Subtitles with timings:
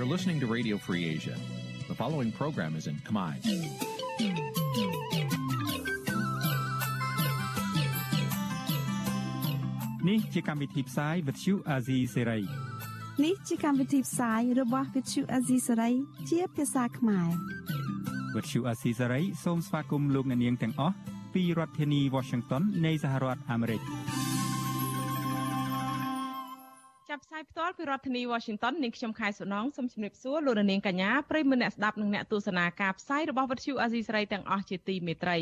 [0.00, 1.36] You're listening to Radio Free Asia.
[1.86, 3.32] The following program is in Khmer.
[10.08, 12.42] នេះជាកម្មវិធីផ្សាយ Vuthu Azizi Serai
[13.24, 15.94] នេះជាកម្មវិធីផ្សាយរបស់ Vuthu Azizi Serai
[16.30, 17.28] ជាភាសាខ្មែរ
[18.34, 20.96] Vuthu Azizi Serai សូមស្វាគមន៍លោកអ្នកនាងទាំងអស់
[21.34, 23.82] ពីរដ្ឋធានី Washington នៃសហរដ្ឋអាមេរិក។
[27.40, 35.38] យផ្ទាល់ពីរដ្ឋធានី Washington នាងខ្ញុំខែសុណងសូមជម្រាបសួរលោកនាងកញ្ញាប្រិយមិត្តអ្នកស្ដាប់និងអ្នកទស្សនាការផ្សាយរបស់វិទ្យុអាស៊ីសេរីទាំងអស់ជាទីមេត្រី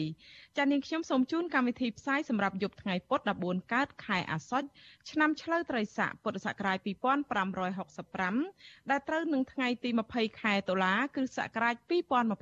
[0.56, 4.68] ចា៎នាងខ្ញុំសូមជូនកម្មវិធីផ្សាយសម្រាប់យប់ថ្ងៃពុធ14កើតខែអាសត់
[5.10, 11.74] ឆ្នាំឆ្លូវត្រីស័កពុទ្ធសករាជ2565ដែលត្រូវនឹងថ្ងៃទី20ខែតុលាគ្រិស្តសករាជ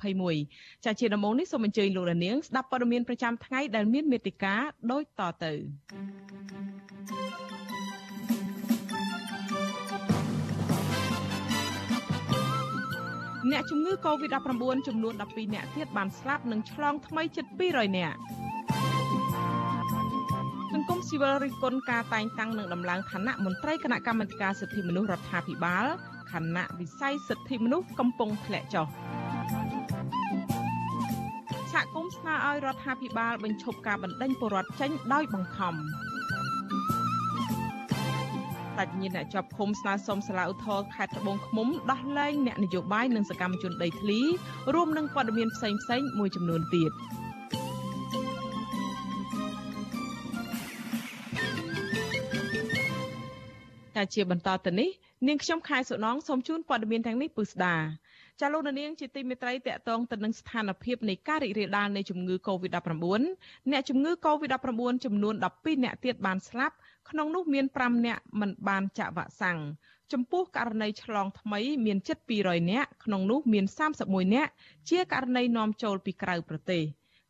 [0.09, 4.55] 2021ចា៎ជាដំបូងនេះសូមអញ្ជើញលោកនាងស្ដាប់ព័ត៌មានប្រចាំថ្ងៃដែលមានមេត្តា
[4.93, 5.53] ដូចតទៅ
[7.09, 7.66] thank you
[13.53, 18.19] អ្នកជំងឺ Covid-19 ចំនួន12អ្នកទៀតបានស្លាប់និងឆ្លងថ្មីជិត200នាក់
[20.73, 25.87] សង្គមស៊ីវិលរិះគន់ការតែងតាំងនិងដំឡើងឋានៈមន្ត្រីគណៈកម្មាធិការសិទ្ធិមនុស្សរដ្ឋាភិបាល
[26.33, 28.87] គណៈវិស័យសិទ្ធិមនុស្សកំពុងធ្លាក់ចុះ
[31.73, 35.75] សហគមន៍ស្នើឲ្យរដ្ឋាភិបាលបញ្ឈប់ការបណ្តេញពលរដ្ឋចេញដោយបង្ខំ
[38.79, 44.21] បញ្ញាអ្នកជាប់ឃុំស្នើសុំសាលាឧទ្ធរខេត្តត្បូងឃ្មុំដោះលែងអ្នកនយោបាយនិងសកម្មជនដីធ្លី
[44.75, 46.93] រួមនឹងព័ត៌មានផ្សេងផ្សេងមួយចំនួនទៀត
[53.97, 54.91] តែជាបន្តទៅនេះ
[55.27, 57.75] នាងខ្ញុំខែសុណងសូមជូនព័ត៌មានទាំងនេះពឺស្ដា
[58.41, 63.05] ចាលោកនាងជាទីមេត្រីតកតងទៅនឹងស្ថានភាពនៃការរីករាលដាលនៃជំងឺ Covid-19
[63.71, 66.77] អ្នកជំងឺ Covid-19 ចំនួន12អ្នកទៀតបានស្លាប់
[67.11, 69.59] ក្នុងនោះមាន5នាក់មិនបានចាក់វ៉ាក់សាំង
[70.13, 73.65] ចំពោះករណីឆ្លងថ្មីមានជិត200នាក់ក្នុងនោះមាន
[74.01, 74.51] 31នាក់
[74.91, 76.83] ជាករណីនាំចូលពីក្រៅប្រទេស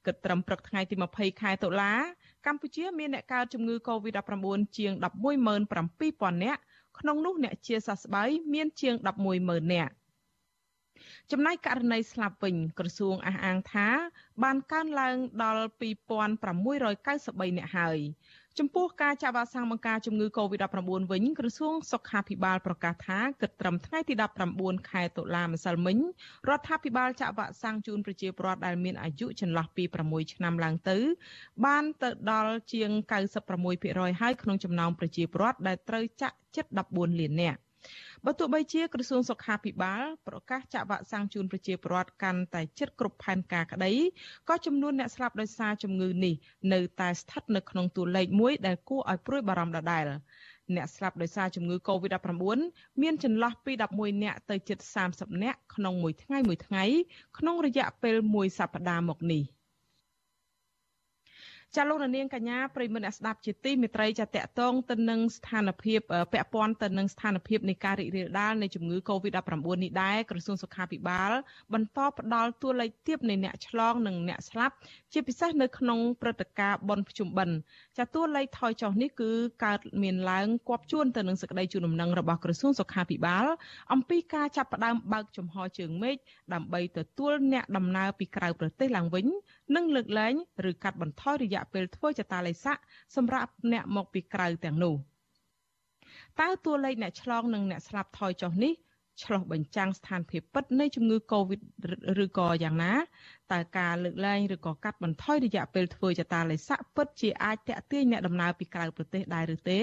[0.06, 1.92] គិតត្រឹមព្រឹកថ្ងៃទី20ខែតុលា
[2.46, 4.46] កម្ពុជាមានអ្នកកើតជំងឺ Covid-19
[4.78, 4.92] ជាង
[5.68, 6.60] 117,000នាក់
[6.98, 8.94] ក្នុងនោះអ្នកជាសះស្បើយមានជាង
[9.34, 9.92] 110,000នាក់
[11.32, 13.88] ចំណែកករណីស្លាប់វិញក្រសួងអះអាងថា
[14.42, 17.98] បានកើនឡើងដល់2693នាក់ហើយ
[18.60, 24.14] ចំពោះការចាក់វ៉ាក់សាំងបង្ការជំងឺ Covid-19 វិញក្រសួងសុខាភិបាលប្រកាសថាគិតត្រឹមថ្ងៃទី
[24.52, 25.98] 19ខែតុលាម្សិលមិញ
[26.48, 30.98] រដ្ឋាភិបាលចាក់វ៉ាក់សាំងជូនប្រជាពលរដ្ឋដែលមានអាយុចន្លោះពី6ឆ្នាំឡើងទៅ
[31.64, 32.90] បានទៅដល់ជាង
[33.56, 36.64] 96%ហើយក្នុងចំណោមប្រជាពលរដ្ឋដែលត្រូវចាក់ជិត
[36.94, 37.58] 14លាននាក់
[38.24, 43.92] បើទោះបីជាក្រសួងសុខាភិបាលប្រកាសចាក់វ៉ាក់សាំងជូនប្រជាពលរដ្ឋកាន់តែជិតគ្រប់ផែនការក្តី
[44.48, 46.34] ក៏ចំនួនអ្នកស្លាប់ដោយសារជំងឺនេះ
[46.72, 50.04] នៅតែស្ថិតនៅក្នុងតួលេខមួយដែលគួរឲ្យព្រួយបារម្ភដដែល
[50.74, 52.58] អ្នកស្លាប់ដោយសារជំងឺ Covid-19
[53.02, 54.78] មានចន្លោះពី11នាក់ទៅជិត
[55.10, 56.84] 30នាក់ក្នុងមួយថ្ងៃមួយថ្ងៃ
[57.38, 59.42] ក្នុងរយៈពេលមួយសប្តាហ៍មកនេះ
[61.76, 66.00] ចាលោកនាងកញ្ញាប្រិមមអ្នកស្ដាប់ជាទីមេត្រីចាតកតងទៅនឹងស្ថានភាព
[66.32, 71.32] ពាក់ព័ន្ធទៅនឹងស្ថានភាពនៃការរីករាលដាលនៃជំងឺ Covid-19 នេះដែរក្រសួងសុខាភិបាល
[71.72, 74.74] បន្តផ្ដល់តួលេខទាបនៃអ្នកឆ្លងនិងអ្នកស្លាប់
[75.12, 77.56] ជាពិសេសនៅក្នុងព្រឹត្តិការណ៍បុណ្យភ្ជុំបិណ្ឌ
[77.98, 79.30] ចាតួលេខថយចុះនេះគឺ
[79.64, 83.46] កើតមានឡើងគប់ជួនទៅនឹងសេចក្តីជូនដំណឹងរបស់ក្រសួងសុខាភិបាល
[83.92, 86.16] អំពីការចាប់ផ្ដើមបើកចំហជើងមេឃ
[86.54, 89.26] ដើម្បីទទួលអ្នកដំណើរពីក្រៅប្រទេសឡើងវិញ
[89.76, 90.34] និងលើកលែង
[90.70, 92.78] ឬកាត់បន្ថយរយៈពេលធ្វើចតាឡេស័ក
[93.16, 94.94] សម្រាប់អ្នកមកពីក្រៅទាំងនោះ
[96.40, 98.72] តើតួលេខអ្នកឆ្លងនិងអ្នកស្លាប់ថយចុះនេះ
[99.22, 101.60] ឆ្លុះបញ្ចាំងស្ថានភាពពិតនៃជំងឺ Covid
[102.24, 102.94] ឬក៏យ៉ាងណា
[103.52, 109.80] តើការលើកលែងឬក៏កាត់បន្ថយរយៈពេលធ្វើចតាឡេស័កពិតជាអាចតាក់ទាញអ្នកដំណើរពីក្រៅប្រទេសដែរឬទេ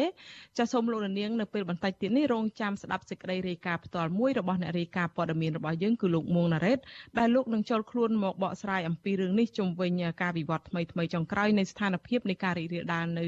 [0.58, 6.80] ចាសសូមលោកនាងនៅពេលបន្តិចទៀតនេះរងចាំស្ដាប់សេចក្តីរាយការណ៍ផ្ទាល់មួយរបស់អ្នករាយការណ៍ព័ត៌មានរបស់យើងគឺលោកមួងណារ៉េត
[7.20, 9.92] ដែលលោកនឹងចូលខ្លួនមកបកស្រាយអំពីរឿងនេះជុំវិញ
[10.22, 13.26] ការវិវត្តថ្មីថ្មីចុងក្រោយនៃស្ថានភាពនៃការរីករាលដាលនៅ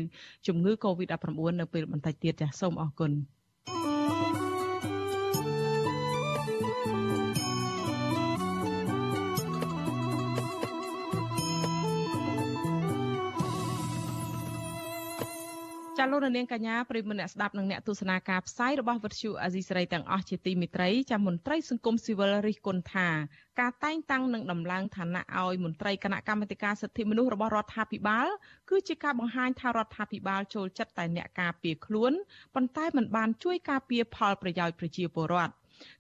[0.48, 1.30] ជំងឺ Covid-19
[1.60, 3.12] នៅពេលបន្តិចទៀតចាសសូមអរគុណ
[16.06, 23.10] ចាលោកនាងកញ្ញាប្រិមនអ្នកស្ដាប់និងអ្នកទស្សនាការផ្សាយរបស់វិទ្យុអាស៊ីសេរីទាំងអស់ជាទីមេត្រីចាមន្ត្រីសង្គមស៊ីវិលរិះគន់ថា
[23.60, 28.28] ការតែងតាំងនិងដំឡើងឋានៈឲ្យមន្ត្រីគណៈកម្មាធិការសិទ្ធិមនុស្សរបស់រដ្ឋាភិបាល
[28.70, 32.14] គឺជាការបង្ហាញថារដ្ឋាភិបាលចូលចិត្តតែអ្នកការពារខ្លួន
[32.56, 35.54] ប៉ុន្តែមិនបានជួយការពារផលប្រយោជន៍ប្រជាពលរដ្ឋ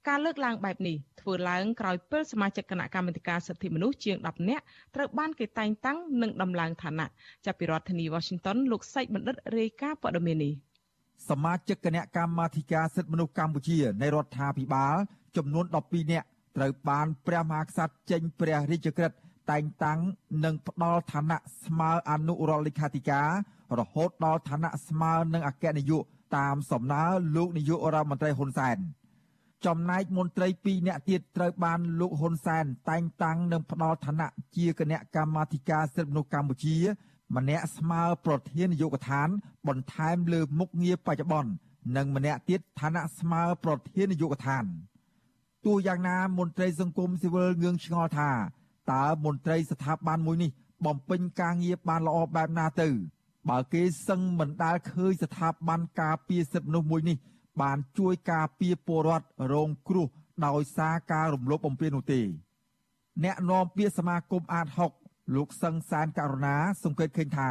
[0.07, 4.63] ការលើកឡើងបែបនេះធ្វើឡើងក្រោយពេលសមាជិកគណៈកម្មាធិការសិទ្ធិមនុស្សជាង10នាក់
[4.95, 7.07] ត្រូវបានគេតែងតាំងនិងដំឡើងឋានៈ
[7.45, 10.53] ចាប់ពីរដ្ឋធានី Washington លោកសេចបណ្ឌិតរាយការណ៍ព័ត៌មាននេះ
[11.29, 14.95] សមាជិកគណៈកម្មាធិការសិទ្ធិមនុស្សកម្ពុជានៃរដ្ឋាភិបាល
[15.37, 16.27] ចំនួន12នាក់
[16.57, 19.17] ត្រូវបានព្រះមហាក្សត្រចេញព្រះរាជក្រឹត្យ
[19.51, 19.99] តែងតាំង
[20.45, 23.29] និងផ្ដល់ឋានៈស្មើអនុរដ្ឋលេខាធិការ
[23.79, 26.03] រហូតដល់ឋានៈស្មើនឹងអគ្គនាយក
[26.37, 27.03] តាមសំណើ
[27.35, 28.77] លោកនាយករដ្ឋមន្ត្រីហ៊ុនសែន
[29.65, 36.77] ចំណែកមន្ត្រី2នាក់ទៀតត្រូវបានលោកហ៊ុនសែនតែងតាំងនិងផ្ដល់ឋានៈជាគណៈកម្មាធិការសិទ្ធិមនុស្សកម្ពុជា
[37.35, 39.29] ម្នាក់ស្មើប្រធាននាយកដ្ឋាន
[39.67, 41.51] បន្ថែមលើមុខងារបច្ចុប្បន្ន
[41.95, 44.65] និងម្នាក់ទៀតឋានៈស្មើប្រធាននាយកដ្ឋាន
[45.65, 48.29] ទោះយ៉ាងណាមន្ត្រីសង្គមស៊ីវិលងឿងឆ្ងល់ថា
[48.93, 50.51] តើមន្ត្រីស្ថាប័នមួយនេះ
[50.85, 52.89] បំពេញការងារបានល្អបែបណាទៅ
[53.49, 57.17] បើគេសឹងមិនដែលឃើញស្ថាប័នការពារសិទ្ធិមនុស្សមួយនេះ
[57.61, 60.07] បានជួយការពារពលរដ្ឋរងគ្រោះ
[60.47, 62.21] ដោយសារការរំលោភបំពាននោះទេ
[63.23, 64.67] អ្នកនាំពាក្យសមាគមអាត
[65.01, 67.49] 6លោកសឹងសានករណាសង្កេតឃើញថា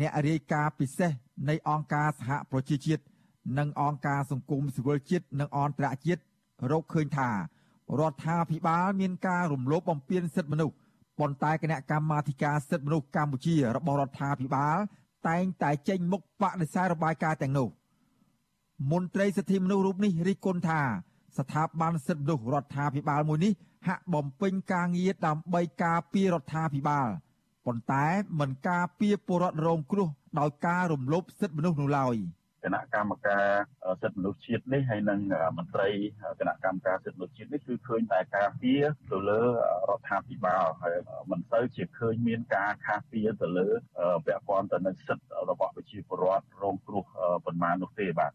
[0.00, 1.10] អ្នករាយការណ៍ពិសេស
[1.48, 3.02] នៃអង្គការសហប្រជាជាតិ
[3.58, 6.22] និងអង្គការសង្គមស៊ីវិលជាតិនិងអន្តរជាតិ
[6.70, 7.30] រកឃើញថា
[7.98, 10.74] រដ្ឋាភិបាលមានការរំលោភបំពានសិទ្ធិមនុស្ស
[11.18, 14.76] ប៉ុន្តែគណៈកម្មាធិការសិទ្ធិមនុស្សកម្ពុជារបស់រដ្ឋាភិបាល
[15.28, 17.68] តែងតែចេញមុខបដិសេធរបាយការណ៍ទាំងនោះ
[18.88, 20.80] មន្ត្រីសិទ្ធិមនុស្សរូបនេះរិះគន់ថា
[21.38, 23.52] ស្ថាប័នសិទ្ធិមនុស្សរដ្ឋាភិបាលមួយនេះ
[23.88, 27.08] ហាក់បំពេញការងារដើម្បីការពាររដ្ឋាភិបាល
[27.66, 28.06] ប៉ុន្តែ
[28.40, 30.08] មិនការពារពលរដ្ឋរងគ្រោះ
[30.40, 32.16] ដោយការរំលោភសិទ្ធិមនុស្សនោះឡើយ។
[32.64, 33.46] គណៈកម្មការ
[34.02, 35.20] សិទ្ធិមនុស្សជាតិនេះហើយនិង
[35.58, 35.88] មន្ត្រី
[36.40, 40.96] គណៈកម្មការសិទ្ធិមនុស្សជាតិនេះគឺឃើញតែការពារទៅលើរដ្ឋាភិបាលហើយ
[41.30, 43.68] មិនទៅជាឃើញមានការខាសពារទៅលើ
[44.26, 47.04] ពាក់ព័ន្ធទៅនឹងសិទ្ធិរបស់ប្រជាពលរដ្ឋរងគ្រោះ
[47.44, 48.32] ប៉ុន្មាននោះទេបាទ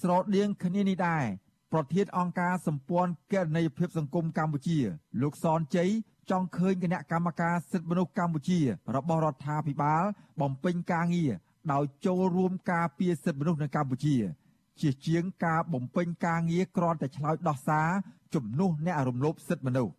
[0.00, 1.24] ស្រដៀងគ្នានេះដែរ
[1.72, 4.78] ប្រធានអង្គការសម្ព័ន្ធគណនេយ្យភាពសង្គមកម្ពុជា
[5.22, 5.90] លោកសនជ័យ
[6.30, 8.58] ចង់ឃើញគណៈកម្មការសិទ្ធិមនុស្សកម្ពុជា
[8.96, 10.04] របស់រដ្ឋាភិបាល
[10.40, 11.32] បំពេញការងារ
[11.72, 14.16] ដោយចូលរួមការពារសិទ្ធិមនុស្សនៅកម្ពុជា
[14.80, 17.88] ជាជាងការបំពេញការងារគ្រាន់តែឆ្លើយដោះសារ
[18.34, 19.92] ជំនួសអ្នករំលោភសិទ្ធិមនុស្ស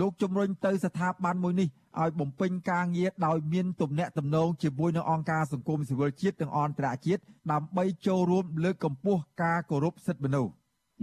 [0.00, 1.68] លោកជំរុញទៅស្ថាប័នមួយនេះ
[2.02, 7.22] ឲ្យបំពេញការងារដោយមានទំនាក់ទំនងជាមួយនឹងអង្គការសង្គមស៊ីវិលជាតិនិងអន្តរជាតិ
[7.52, 10.52] ដើម្បីចូលរួមលើកកម្ពស់ការគោរពសិទ្ធិមនុស្ស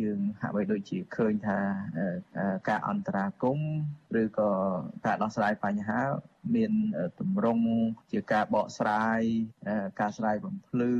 [0.01, 1.59] យើងហាក់បីដូចជាឃើញថា
[2.69, 3.59] ការអន្តរាគម
[4.21, 4.49] ឬក៏
[5.05, 5.99] ការដោះស្រាយបញ្ហា
[6.55, 6.71] មាន
[7.19, 7.65] ទម្រង់
[8.11, 9.21] ជាការបកស្រាយ
[9.99, 10.91] ការស្រាយបំភ្លឺ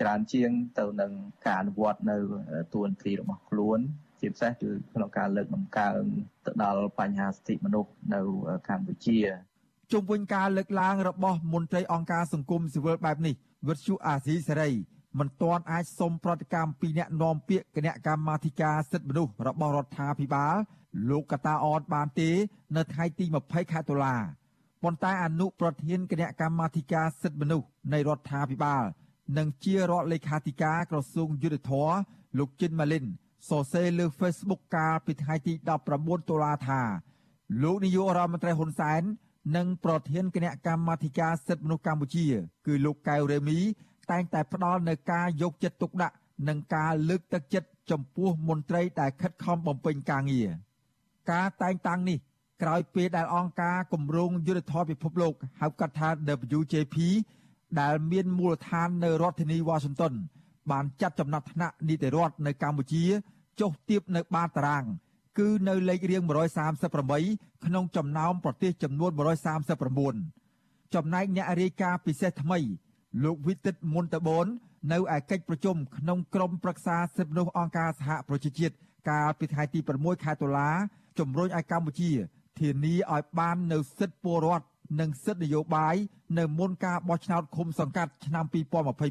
[0.00, 1.12] ច្រើនជាងទៅនឹង
[1.46, 2.18] ការអនុវត្តនៅ
[2.74, 3.80] ទួនាទីរបស់ខ្លួន
[4.20, 6.00] ជាពិសេសគឺក្នុងការលើកដំកើង
[6.46, 8.20] ទៅដល់បញ្ហាសិទ្ធិមនុស្សនៅ
[8.68, 9.18] កម្ពុជា
[9.92, 13.34] ជុំវិញការលើកឡើងរបស់មន្ត្រីអង្គការសង្គមស៊ីវិលបែបនេះ
[13.68, 14.70] វិទ្យុអាស៊ីសេរី
[15.18, 20.54] មិនទាន់អាចសុំប្រតិកម្មពីអ្នកនាំពាក្យគណៈកម្មាធិការសិទ្ធិមនុស្សរបស់រដ្ឋាភិបាល
[21.10, 22.30] លោកកតាអតបានទេ
[22.76, 24.16] នៅថ្ងៃទី20ខែតុលា
[24.82, 28.84] ប៉ុន្តែអនុប្រធានគណៈកម្មាធិការសិទ្ធិមនុស្សនៃរដ្ឋាភិបាល
[29.38, 31.90] និងជារដ្ឋលេខាធិការក្រសួងយុទ្ធភ័ព
[32.38, 33.04] លោកជិនម៉ាលីន
[33.48, 35.52] សរសេរលើ Facebook កាលពីថ្ងៃទី
[35.90, 36.80] 19តុលាថា
[37.62, 39.02] លោកនាយករដ្ឋមន្ត្រីហ៊ុនសែន
[39.56, 42.26] និងប្រធានគណៈកម្មាធិការសិទ្ធិមនុស្សកម្ពុជា
[42.66, 43.58] គឺលោកកៅរេមី
[44.10, 46.16] តែងតែផ្ដល់នៅការយកចិត្តទុកដាក់
[46.48, 50.48] និងការលើកទឹកចិត្តចំពោះមន្ត្រីដែលខិតខំបំពេញការងារ
[51.30, 52.18] ការតែងតាំងនេះ
[52.62, 56.08] ក្រោយពេលដែលអង្គការគម្រោងយុទ្ធធម៌ពិភពលោកហៅកាត់ថា
[56.58, 56.96] WJP
[57.80, 60.14] ដែលមានមូលដ្ឋាននៅរដ្ឋធានី Washington
[60.70, 63.04] បានចាត់ចំណាត់ថ្នាក់នីតិរដ្ឋនៅកម្ពុជា
[63.60, 64.84] ចុះទៀបនៅបាតតារាង
[65.38, 66.22] គឺនៅលេខរៀង
[66.94, 69.10] 138ក្នុងចំណោមប្រទេសចំនួន
[70.22, 72.58] 139ចំណែកអ្នករាយការណ៍ពិសេសថ្មី
[73.24, 74.46] លោកវិទិតមុនតបន
[74.92, 78.74] នៅឯកិច្ចប្រជុំក្នុងក្រុមប្រឹក្សាសិទ្ធិមនុស្សអង្គការសហប្រជាជាតិ
[79.10, 80.70] កាលពីថ្ងៃទី6ខែតុលា
[81.18, 82.10] ជំរុញឲ្យកម្ពុជា
[82.58, 84.66] ធានាឲ្យបាននៅសិទ្ធិពលរដ្ឋ
[85.00, 85.96] និងសិទ្ធិនយោបាយ
[86.38, 88.44] នៅមុនការបោះឆ្នោតឃុំសង្កាត់ឆ្នាំ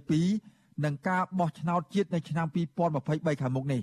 [0.10, 2.48] 2022និងការបោះឆ្នោតជាតិនៅឆ្នាំ
[2.94, 3.82] 2023ខាងមុខនេះ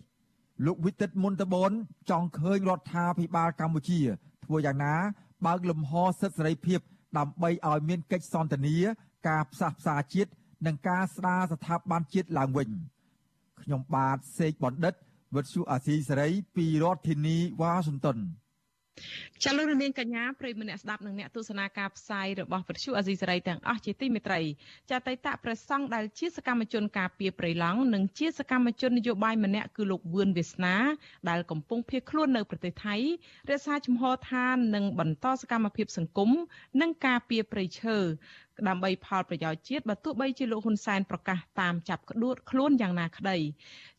[0.66, 1.72] លោកវិទិតមុនតបន
[2.10, 4.00] ចង់ឃើញរដ្ឋាភិបាលកម្ពុជា
[4.44, 4.94] ធ្វើយ៉ាងណា
[5.46, 6.80] បើកលំហសិទ្ធិសេរីភាព
[7.18, 8.76] ដើម្បីឲ្យមានកិច្ចសន្ទនា
[9.28, 10.30] ការផ្សះផ្សាជាតិ
[10.66, 12.68] និងការស្ដារស្ថាប័នជាតិឡើងវិញ
[13.62, 14.94] ខ្ញុំបាទសេកបណ្ឌិត
[15.34, 18.18] វិទ្យុអាស៊ីសេរីពីរដ្ឋធានីវ៉ាស៊ីនតោន
[19.42, 24.40] ចាលោកនាងកញ្ញាប្រិយមិត្តអ្នកស្ដាប់និងអ្នកទស្សនាការផ្សាយរបស់វិទ្យុអាស៊ីសេរីទាំងអស់ជាទីមេត្រី
[24.90, 30.76] ចាតៃតប្រសង់ដែលជាសកម្មជនការពារព្រៃឡង់និងជាសកម្មជននយោបាយម្នាក់គឺលោកវឿនវាសនា
[31.28, 32.96] ដែលកំពុងភៀសខ្លួននៅប្រទេសថៃ
[33.50, 36.30] រក្សាជំហរថានឹងបន្តសកម្មភាពសង្គម
[36.80, 37.98] និងការពារព្រៃឈើ
[38.68, 43.36] ដើម្បីផលប្រយោជន៍ជាតិបើទោះបីជាលោកហ៊ុនសែនប្រកាសតាមចាប់ក្ដួតខ្លួនយ៉ាងណាក្តី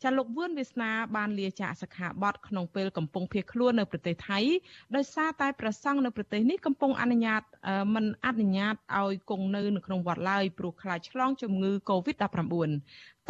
[0.03, 4.39] ចាលោកវឿនវាសនាបានលាចាកសិក្ខាបទក្នុងពេលកំពុងភៀសខ្លួននៅប្រទេសថៃ
[4.95, 7.41] ដោយសារតែប្រសង់នៅប្រទេសនេះកំពុងអនុញ្ញាត
[7.95, 12.53] មិនអនុញ្ញាតឲ្យគង់នៅនៅក្នុងវត្តឡើយព្រោះខ្លាចឆ្លងជំងឺ Covid-19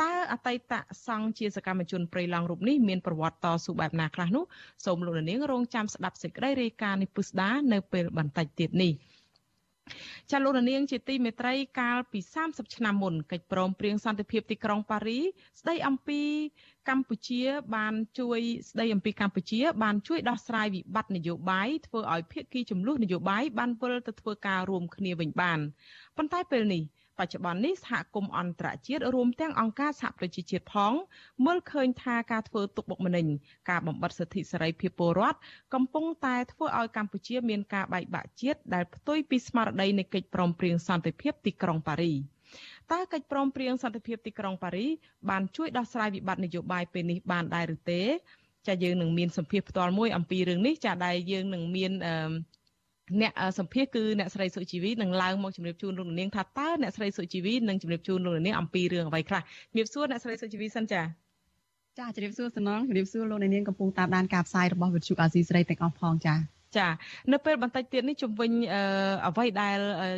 [0.01, 0.73] តើអតីត
[1.07, 4.43] សង្ឃជាសកម្មជនព្រៃឡង់រូបនេះមានប្រវត្តិតស៊ូបែបណាខ្លះនោះ
[4.85, 8.93] សូមលោកនាងរងចាំស្ដាប់សេចក្តីរាយការណ៍នេះពុស្ដានៅពេលបន្តិចទៀតនេះ
[10.31, 15.19] ចាលោកនាងជាទីមេត្រីកាលពី30ឆ្នាំមុនកិច្ចព្រមព្រៀងសន្តិភាពទីក្រុងប៉ារី
[15.61, 16.21] ស្ដីអំពី
[16.89, 17.41] កម្ពុជា
[17.75, 25.59] បានជួយស្ដីអំពីកម្ពុជា បានជួយដោះស្រាយវិបត្តិនយោបាយធ្វើឲ្យភាគីចំនួននយោបាយបានវិលទៅធ្វើការរួមគ្នាវិញបាន
[26.17, 26.83] ប៉ុន្តែពេលនេះ
[27.19, 30.93] បច្ចុប្បន្ននេះសហគមន៍អន្តរជាតិរួមទាំងអង្គការសហប្រជាជាតិផង
[31.45, 33.27] មើលឃើញថាការធ្វើទុកបុកម្នេញ
[33.69, 35.39] ការបំបិទសិទ្ធិសេរីភាពពលរដ្ឋ
[35.73, 42.13] កំពុងតែធ្វើឲ្យកម្ពុជាមានការបែកបាក់ជាតិដែលផ្ទុយពីស្មារតីនៃកិច្ចព្រមព្រៀងសន្តិភាពទីក្រុងប៉ារី
[42.91, 44.87] តើកិច្ចព្រមព្រៀងសន្តិភាពទីក្រុងប៉ារី
[45.29, 48.01] បានជួយដោះស្រាយវិបត្តិនយោបាយពេលនេះបានដែរឬទេ
[48.67, 51.91] ចាយើងនឹងមានសម្ភារផ្ទាល់មួយអំពីរឿងនេះចាដែលយើងនឹងមាន
[53.09, 59.41] អឺអ្នកសម្ភារគឺអ្នកស្រីសុជីវីនឹងឡើងមកជម្រាបជូនលោកនាងថាតើអ្នកស្រីសុជីវីនឹងជម្រាបជូនលោកនាងអំពីរឿងអ្វីខ្លះ
[59.71, 61.01] ជម្រាបសួរអ្នកស្រីសុជីវីសិនចា
[61.99, 66.35] ចាជម្រាបសួរសំណងជម្រាបសួរលោកនាងកំពុងតាមដានការផ្សាយរបស់វិទ្យុអាស៊ីសេរីទាំងអស់ផងចា
[66.77, 66.87] ចា
[67.31, 68.51] នៅពេលបន្តិចទៀតនេះជំវិញ
[69.27, 69.77] អ្វីដែល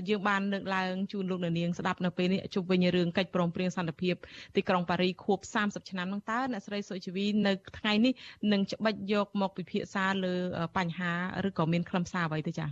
[0.09, 4.15] យើងបានលើកឡើងជូនលោកនាងស្ដាប់នៅពេលនេះជំវិញរឿងកិច្ចព្រមព្រៀងសន្តិភាព
[4.55, 8.13] ទីក្រុងប៉ារីខួប30ឆ្នាំនោះតើអ្នកស្រីសុជីវីនៅថ្ងៃនេះ
[8.51, 10.33] នឹងច្បិចយកមកពិភាក្សាលើ
[10.77, 11.11] បញ្ហា
[11.47, 12.69] ឬក៏មានខ្លឹមសារអ្វីទៅចា៎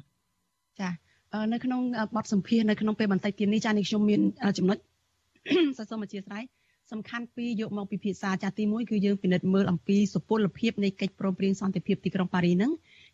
[0.80, 0.90] ចា
[1.54, 1.82] នៅក្នុង
[2.16, 4.22] បទសម្ភាសនៅក្នុងពេលបន្តិចទៀតនេះចានេះខ្ញុំមាន
[4.58, 4.78] ចំណុច
[5.90, 6.44] សូមអធិស្ឋាន
[6.92, 12.72] សំខាន់ពីរយកមកពិភាក្សាចាស់ទី1គឺយើងពិនិត្យមើលអំពីសុពលភាពនៃកិច្ចព្រមព្រៀងសន្តិភាពទីក្រុងប៉ារីហ្នឹង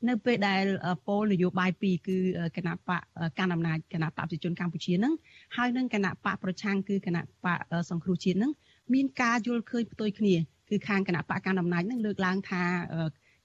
[0.08, 0.64] នៅពេលដែល
[1.08, 2.18] ពលនយោបាយពីរគឺ
[2.58, 3.02] គណៈបក
[3.40, 5.14] កណ្ដាលអំណាចគណៈបកប្រជាជនកម្ពុជាហ្នឹង
[5.58, 8.52] ហើយនឹងគណៈបកប្រឆាំងគឺគណៈបកសង្គ្រោះជាតិហ្នឹង
[8.94, 10.36] មានការយល់ឃើញផ្ទុយគ្នា
[10.70, 12.64] គឺខាងគណៈបកកណ្ដាលអំណាចហ្នឹងលើកឡើងថា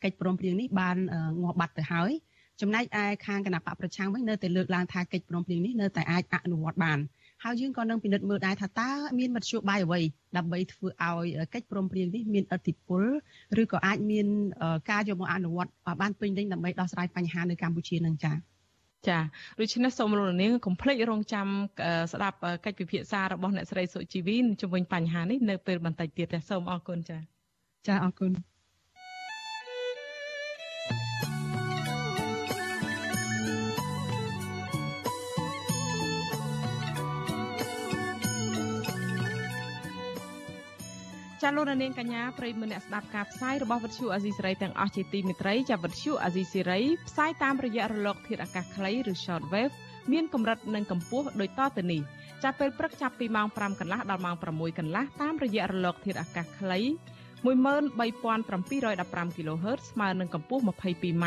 [0.03, 0.97] កិច្ចព្រមព្រៀងនេះបាន
[1.43, 2.13] ងាប់បាត់ទៅហើយ
[2.61, 6.99] ចំណែកឯខាងគណៈបកប្រឆាំងវិញនៅតែលើកឡើងថាកិច្ចព្រមព្រៀងនេះនៅតែអាចអនុវត្តបាន
[7.45, 10.01] ហើយយើងក៏នឹងពិនិត្យមើលដែរថាតើមានមធ្យោបាយអ្វី
[10.37, 13.03] ដើម្បីធ្វើឲ្យកិច្ចព្រមព្រៀងនេះមានឥទ្ធិពល
[13.63, 14.27] ឬក៏អាចមាន
[14.91, 15.71] ការយកមកអនុវត្ត
[16.01, 18.37] បានពេញលេញដើម្បីដោះស្រាយបញ្ហានៅកម្ពុជានឹងចា៎
[19.09, 19.19] ចា
[19.61, 21.47] ដូច្នេះសូមលោកនាងកុំភ្លេចរងចាំ
[22.13, 27.19] ស្ដាប់កិច្ចពិភាក្សារបស់អ្នកស្រីសុជីវីជំវិញបញ្ហានេះនៅពេលបន្តិចទៀតសូមអរគុណចា
[27.87, 28.33] ចាអរគុណ
[41.45, 49.73] ចាលោកនាងកញ្ញាប្រិយមិត្តអ្នកស្ដាប់ការផ្សាយរបស់វិទ្យុអាស៊ីសេរីទាំងអស់ជាទីមេត្រីចាវិទ្យុអាស៊ីសេរីផ្សាយតាមរយៈរលក ធាតុអាកាសខ្លីឬ shortwave
[50.13, 52.01] មានកម្រិតនិងកម្ពស់ដូចតទៅនេះ
[52.43, 56.79] ចាប់ពេលព្រឹកចាប់ពីម៉ោង5កន្លះដល់ម៉ោង6កន្លះតាមរយៈរលក ធាតុអាកាសខ្លី
[57.45, 61.27] 13715 kHz ស្មើនឹងកម្ពស់ 22m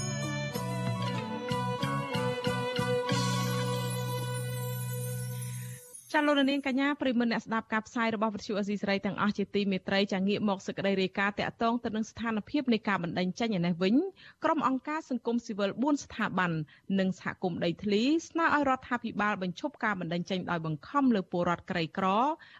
[6.15, 13.95] ចាលោកនាងកញ្ញាប្រិមមអ្នកស្ដាប់ការផ្សាយរបស់វិទ្យុអេស៊ីសរ៉ៃទាំងអស់ជាទីមេត្រីចាងាកមកសេចក្តីរាយការណ៍តាក់ទងទៅនឹងស្ថានភាពនៃការបណ្តេញចេញឯនេះវិញ
[14.43, 16.51] ក្រុមអង្គការសង្គមស៊ីវិល4ស្ថាប័ន
[16.99, 22.07] និងសហគមន៍ដីធ្លីស្នើឲ្យរដ្ឋាភិបាលបញ្ឈប់ការបណ្តេញចេញដោយបង្ខំលើពលរដ្ឋក្រីក្រ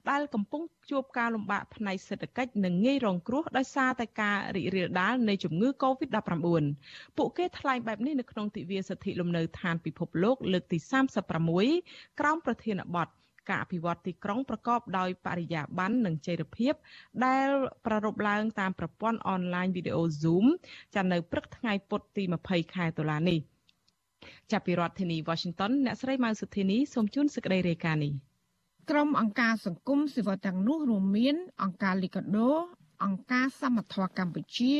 [0.09, 6.63] ដែលកំពុងជួបការលំបាកផ្នែកសេដ្ឋកិច្ចនិងងាយរងគ្រោះដោយសារតែការរីករាលដាលនៃជំងឺ Covid-19
[7.17, 10.77] ពួកគេថ្លែងបែបនេះនៅក្នុងទិវាសិទ្ធិលំនៅឋានពិភពលោកលើកទី
[11.49, 13.09] 36ក្រោមប្រធានបទ
[13.49, 16.73] ការអភិវឌ្ឍទីក្រុងប្រកបដោយបរិយាបន្ននិងចីរភាព
[17.25, 17.47] ដែល
[17.85, 20.45] ប្រារព្ធឡើងតាមប្រព័ន្ធអនឡាញវីដេអូ Zoom
[20.95, 23.39] ចានៅព្រឹកថ្ងៃពុធទី20ខែតុលានេះ
[24.51, 28.13] ចាប់ពីរដ្ឋធានី Washington អ្នកស្រីម៉ៅសុធានីសូមជូនសេចក្តីរាយការណ៍នេះ
[28.89, 32.51] ក្រុមអង្គការសង្គមស៊ីវិលទាំងនោះរួមមានអង្គការលីកាដូ
[33.03, 34.73] អង្គការសមត្ថៈកម្ពុជា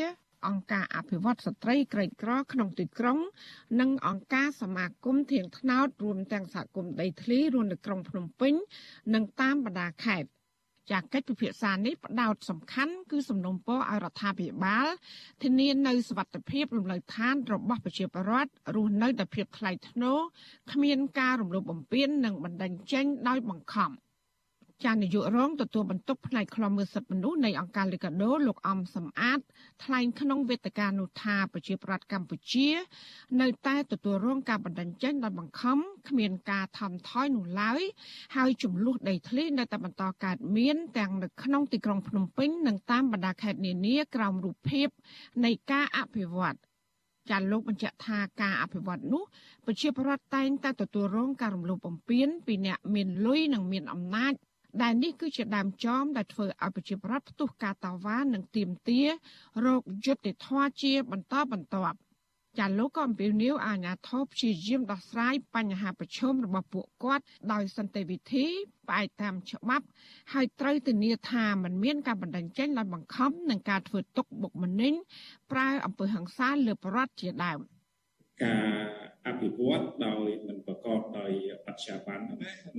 [0.48, 3.20] អង្គការអភិវឌ្ឍស្ត្រីក្រីក្រក្នុងទីក្រុង
[3.80, 8.54] និងអង្គការសមាគមធាងថ្នោតរួមទាំងសហគមន៍ដីធ្លីរួមនៅក្រុងភ្នំពេញ
[9.14, 10.30] និងតាមបណ្ដាខេត្ត
[10.92, 14.88] ចាកិច្ចពិភាក្សានេះផ្ដោតសំខាន់គឺសំណុំពរឲ្យរដ្ឋាភិបាល
[15.42, 20.20] ធានានៅសុវត្ថិភាពលំនៅឋានរបស់ប្រជាពលរដ្ឋរស់នៅដោយភាពថ្លៃថ្នូរ
[20.72, 23.92] គ្មានការរំលោភបំពាននិងបណ្ដឹងចេញដោយបង្ខំ។
[24.86, 29.40] ចានាយករងទទួលបន្ទុកផ្នែកខ្លំមើលសិទ្ធិមនុស្សនៃអង្គការលីកាដូលោកអំសំអាត
[29.84, 32.70] ថ្លែងក្នុងវេទិកានោះថាប្រជាប្រដ្ឋកម្ពុជា
[33.42, 35.78] នៅតែទទួលរងការបណ្តេញចេញដោយបង្ខំ
[36.10, 37.82] គ្មានការថមថយនោះឡើយ
[38.36, 44.88] ហើយចំនួនដីធ្លីនៅតែបន្តកើតមានទាំងនៅក្នុងទីក្រុងភ្នំពេញនិងតាមបណ្ដាខេត្តនានាក្រោមរូបភាព
[45.46, 46.58] នៃការអភិវឌ្ឍ
[47.30, 49.24] ចាលោកបញ្ជាក់ថាការអភិវឌ្ឍនោះ
[49.66, 54.34] ប្រជាពលរដ្ឋតែងតែទទួលរងការរំលោភបំពានពីអ្នកមានលុយនិងមានអំណាច
[54.82, 59.08] ដែលនេះគឺជាដើមចមដែលធ្វើឲ្យប្រជាប្រដ្ឋផ្ទុះការតវ៉ានិងទាមទារ
[59.66, 61.98] រោគយុត្តិធម៌ជាបន្តបន្ទាប់
[62.60, 68.46] ចាលោកក៏អំពាវនាវអាជ្ញាធរព្យាយាមដោះស្រាយបញ្ហាប្រឈមរបស់ពួកគាត់ដោយសន្តិវិធី
[68.88, 69.86] ផ្អែកតាមច្បាប់
[70.34, 74.94] ហើយត្រូវធានាថាมันមានការបណ្តេញចេញដោយបង្ខំនិងការធ្វើទុកបុកម្នេញ
[75.52, 77.60] ប្រើអំពើហិង្សាលើបរដ្ឋជាដើម
[78.44, 78.66] ការ
[79.28, 81.32] អភិវឌ្ឍដោយមិនប្រកបដោយ
[81.66, 82.20] បច្ចាប័ន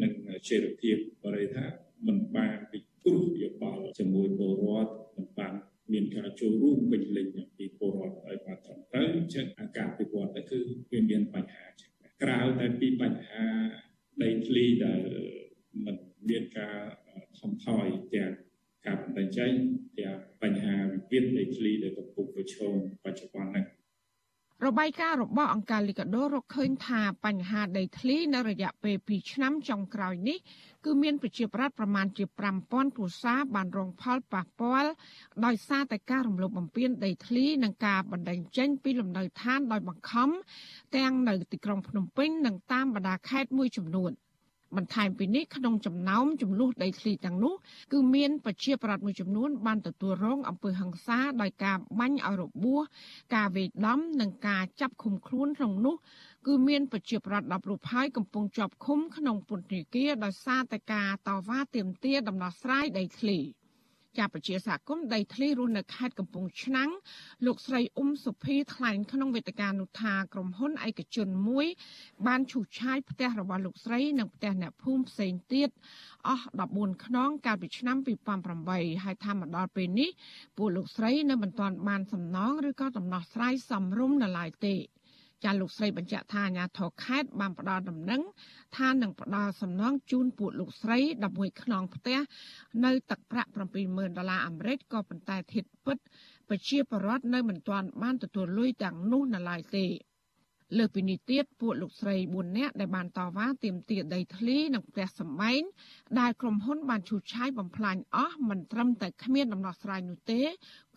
[0.03, 0.13] និង
[0.49, 1.65] ជារភាពបរិយាថា
[2.07, 5.55] មិនបានពិគ្រោះយោបល់ជាមួយពលរដ្ឋមិនបាន
[5.93, 10.59] មានការចូលរួមពេញលេញអំពីពលរដ្ឋឲ្យបានត្រឹមត្រូវអញ្ចឹងអាការអភិវឌ្ឍទៅគឺ
[10.93, 11.91] វាមានបញ្ហាចឹង
[12.23, 13.45] ក្រៅតែពីបញ្ហា
[14.23, 15.03] ដីធ្លីដែល
[15.87, 15.97] មិន
[16.29, 16.77] មានការ
[17.39, 18.33] ថមថយទាំង
[18.87, 19.53] ការបណ្ដឹងចេញ
[19.99, 23.65] ទាំងបញ្ហាវិវាទដីធ្លីដែលកំពុងប្រឈមបច្ចុប្បន្ននេះ
[24.67, 30.39] របាយការណ៍របស់អង្គការលីកាដូរកឃើញថាបញ្ហាដីធ្លីនៅរយៈពេល2ឆ្នាំចុងក្រោយនេះ
[30.85, 32.25] គឺមានប្រជាប្រដ្ឋប្រមាណជា
[32.61, 34.91] 5000គ្រួសារបានរងផលប៉ះពាល់
[35.45, 40.29] ដោយសារតែការរំលោភបំពានដីធ្លីនិងការបណ្តេញចេញពីលំនៅឋានដោយបង្ខំ
[40.97, 44.13] ទាំងនៅទីក្រុងភ្នំពេញនិងតាមបណ្ដាខេត្តមួយចំនួន។
[44.77, 47.55] បន្ថែមពីនេះក្នុងចំណោមចំនួនដីធ្លីទាំងនោះ
[47.93, 52.83] គឺមានប្រជាប្រដ្ឋមួយចំនួន បានទទួលរងអំពើហិង្សាដោយការបាញ់ឲ្យរបួស
[53.35, 55.97] ការវេដំនិងការចាប់ឃុំខ្លួនក្នុងនោះ
[56.47, 63.39] គឺមានប្រជាប្រដ្ឋ10រូបហើយកំពុងជាប់ឃុំក្នុងពន្ធនាគារដោយសារតែការតវ៉ាទាមទារដំណោះស្រាយដីធ្លី។
[64.19, 66.91] ជាប្រជាសហគមន៍ដីធ្លីរស់នៅខេត្តកំពង់ឆ្នាំង
[67.47, 71.67] លោកស្រីអ៊ុំសុភីថ្លែងក្នុងវេទិកានោះថាក្រុមហ៊ុនឯកជនមួយ
[72.27, 75.69] បានឈូសឆាយផ្ទះរបស់លោកស្រីនិងផ្ទះអ្នកភូមិផ្សេងទៀត
[76.29, 77.97] អស់14ខ្នងកាលពីឆ្នាំ
[78.51, 80.11] 2008ហើយថាមកដល់ពេលនេះ
[80.57, 84.77] ពួកលោកស្រីនៅមិនទាន់បានសំណងឬក៏ដំណោះស្រាយសមរម្យនៅឡើយទេ
[85.45, 88.23] ចាលោកស្រីបញ្ជាក់ថាអាញាធរខេត្តបានផ្ដល់ដំណឹង
[88.77, 90.99] ថានឹងផ្ដល់សំណងជូនពួកលោកស្រី
[91.31, 92.19] 11ខ្នងផ្ទះ
[92.85, 93.51] នៅទឹកប្រាក់
[93.83, 95.97] 70000ដុល្លារអាមេរិកក៏ប៉ុន្តែធៀបពិត
[96.49, 99.87] ប្រជាពលរដ្ឋនៅមិនទាន់បានទទួលលុយទាំងនោះនៅឡើយទេ
[100.79, 105.63] លើពីនេះទៀតពួកលោកស្រី4នាក់ដែលបានតវ៉ាទាមទារដីធ្លីនិងផ្ទះសម្បែង
[106.21, 110.43] ដែលក្រុមហ៊ុនបានឈូសឆាយបំផ្លាញអស់មិនត្រឹមតែគ្មានដំណោះស្រាយនោះទេ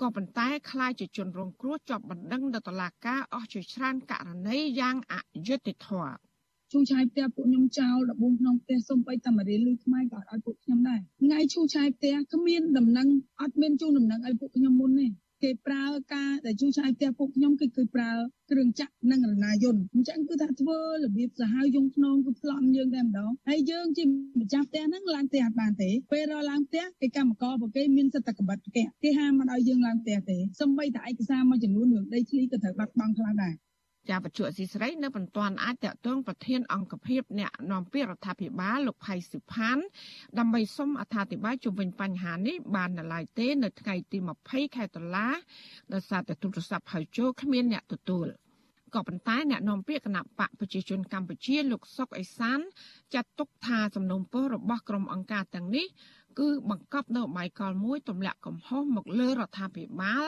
[0.01, 5.15] ក៏ប៉ុន្តែខ្លាចជាជនរងគ្រោះជាប់បណ្ដឹងនៅតុលាការអស់ជាច្រើនករណីយ៉ាងអ
[5.47, 6.15] យុត្តិធម៌
[6.71, 13.07] ឈូឆាយផ្ទះពួកខ្ញុំចោល14ក្នុងផ្ទះសុំបីតាមារៀនលុយខ្មែរក៏ឲ្យពួកខ្ញុំដែរថ្ងៃឈូឆាយផ្ទះគ្មានដំណឹង
[13.41, 15.07] អត់មានជូនដំណឹងឲ្យពួកខ្ញុំមុនទេ
[15.45, 18.11] គេប្រើការដែលជួយឆាយផ្ទះពួកខ្ញុំគឺគឺប្រើ
[18.51, 24.03] គ្រឿងចាក់និងរណាយន្តអញ្ចឹងគឺថាធ្វើរបៀបសាហាវយងខ្នងគឺប្លន់យើងតែម្ដងហើយយើងជា
[24.39, 33.53] ម្ចាស់ផ្ទះហ្នឹងឡើងផ្ទះអត់បានទេពេលរឡើងផ្ទះគេកម្មកររបស់គេមានសិទ្ធិកបិតផ្ទះគេហាមមិនឲ្យយើងឡើងផ្ទះទេសំបីតែឯកសារមួយចំនួនរឿងដីធ្លីក៏ត្រូវបាត់បង់ខ្លះដែរ
[34.09, 39.77] ចាវត្ថុអសីស្រីនៅមិនទាន់អាចតតងប្រធានអង្គភិបអ្នកនាំពាក្យរដ្ឋាភិបាលលោកផៃសុផាន
[40.39, 45.27] ដើម្បីសុំអត្ថាធិប្បាយជុំវិញបញ្ហានេះបាននៅឡើយទេ នៅថ្ងៃទី20ខែតុលា
[45.93, 48.27] ដោយសារតែទូរស័ព្ទហៅចូលគ្មានអ្នកទទួល
[48.95, 52.59] ក៏ប៉ុន្តែអ្នកនាំពាក្យគណៈបកប្រជាជនកម្ពុជាលោកសុកអេសាន
[53.13, 55.85] ចាត់ទុកថាសំណុំពររបស់ក្រុមអង្គការទាំងនេះ
[56.39, 60.25] គឺបង្កប់នៅបាយកលមួយទម្លាក់កំហុសមកលើរដ្ឋាភិបាល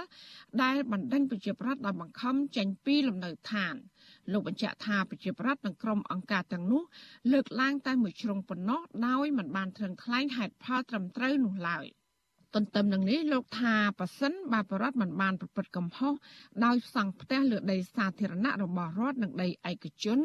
[0.63, 3.75] ដែលបណ្ដេញប្រជាប្រដ្ឋដោយបង្ខំចេញពីលំនៅឋាន
[4.31, 6.83] លោកបញ្ជាក់ថាប្រជាប្រដ្ឋនិងក្រុមអង្គការទាំងនោះ
[7.31, 11.87] លើកឡើងតែមួយជ្រុងប៉ុណ្ណោះដោយមិនបានត្រឹមថ្លែងហេតុផលត្រឹមត្រូវនោះឡើយ
[12.55, 16.13] ទន្ទឹមនឹងនេះលោកថាប៉ះសិនបាបរដ្ឋមិនបានប្រព្រឹត្តកំហុស
[16.65, 20.19] ដោយសង់ផ្ទះលើដីសាធារណៈរបស់រដ្ឋនិងដីឯកជន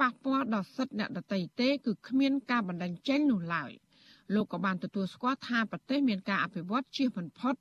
[0.00, 3.72] ប៉ះពាល់ដល់សិទ្ធិអ្នកដទៃទេគឺគ្មានការបណ្ដឹងចេញនោះឡើយ។
[4.34, 7.54] លោកក៏បានទទួលស្គាល់ថាប្រទេសមានការអភិវឌ្ឍជាបំផុត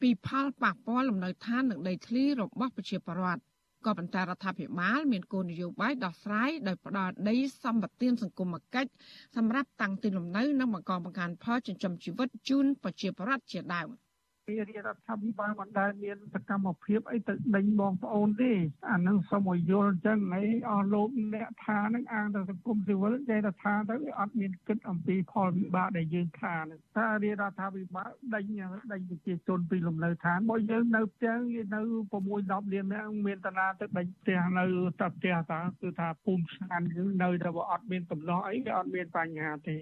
[0.00, 3.42] ពីផលប៉ះពាល់លំនៅឋាននិងដីធ្លីរបស់ប្រជាពលរដ្ឋ
[3.86, 8.90] ក៏ប៉ុន្តែរដ្ឋាភិបាលមានគោលនយោបាយដោះស្រាយដោយផ្ដល់ដីសម្បត្តិសង្គមគិច្ច
[9.36, 13.88] សម្រាប់តាំងទីលំនៅ និងបង្កបង្កើនផលចិញ្ចឹមជីវិតជូនប្រជាពលរដ្ឋជាដើម។
[14.48, 18.52] រាជរដ្ឋាភិបាលមិនដែលមានសកម្មភាពអីទៅដេញបងប្អូនទេ
[18.90, 28.44] អានឹងសូមឲ្យយល់អញ្ចឹងហើយអស់លោកអ្នកថានឹងអាងទៅសង្គមស៊ីវិលចេះតែថាទៅអត់មានគិតអំពីផលវិបាកដែលយើងថានឹងថារាជរដ្ឋាភិបាលដេញ
[28.92, 31.36] ដេញប្រជាជនពីលំនៅឋានបើយើងនៅផ្ទះ
[31.74, 31.80] នៅ
[32.12, 34.64] 6 10លាននាក់មានតាណាទៅដេញផ្ទះនៅ
[35.00, 39.78] តែផ្ទះតាគឺថាភូមិស្ងាត់យើងនៅតែអត់មានកំណោះអីវាអត់មានបញ្ហាទេ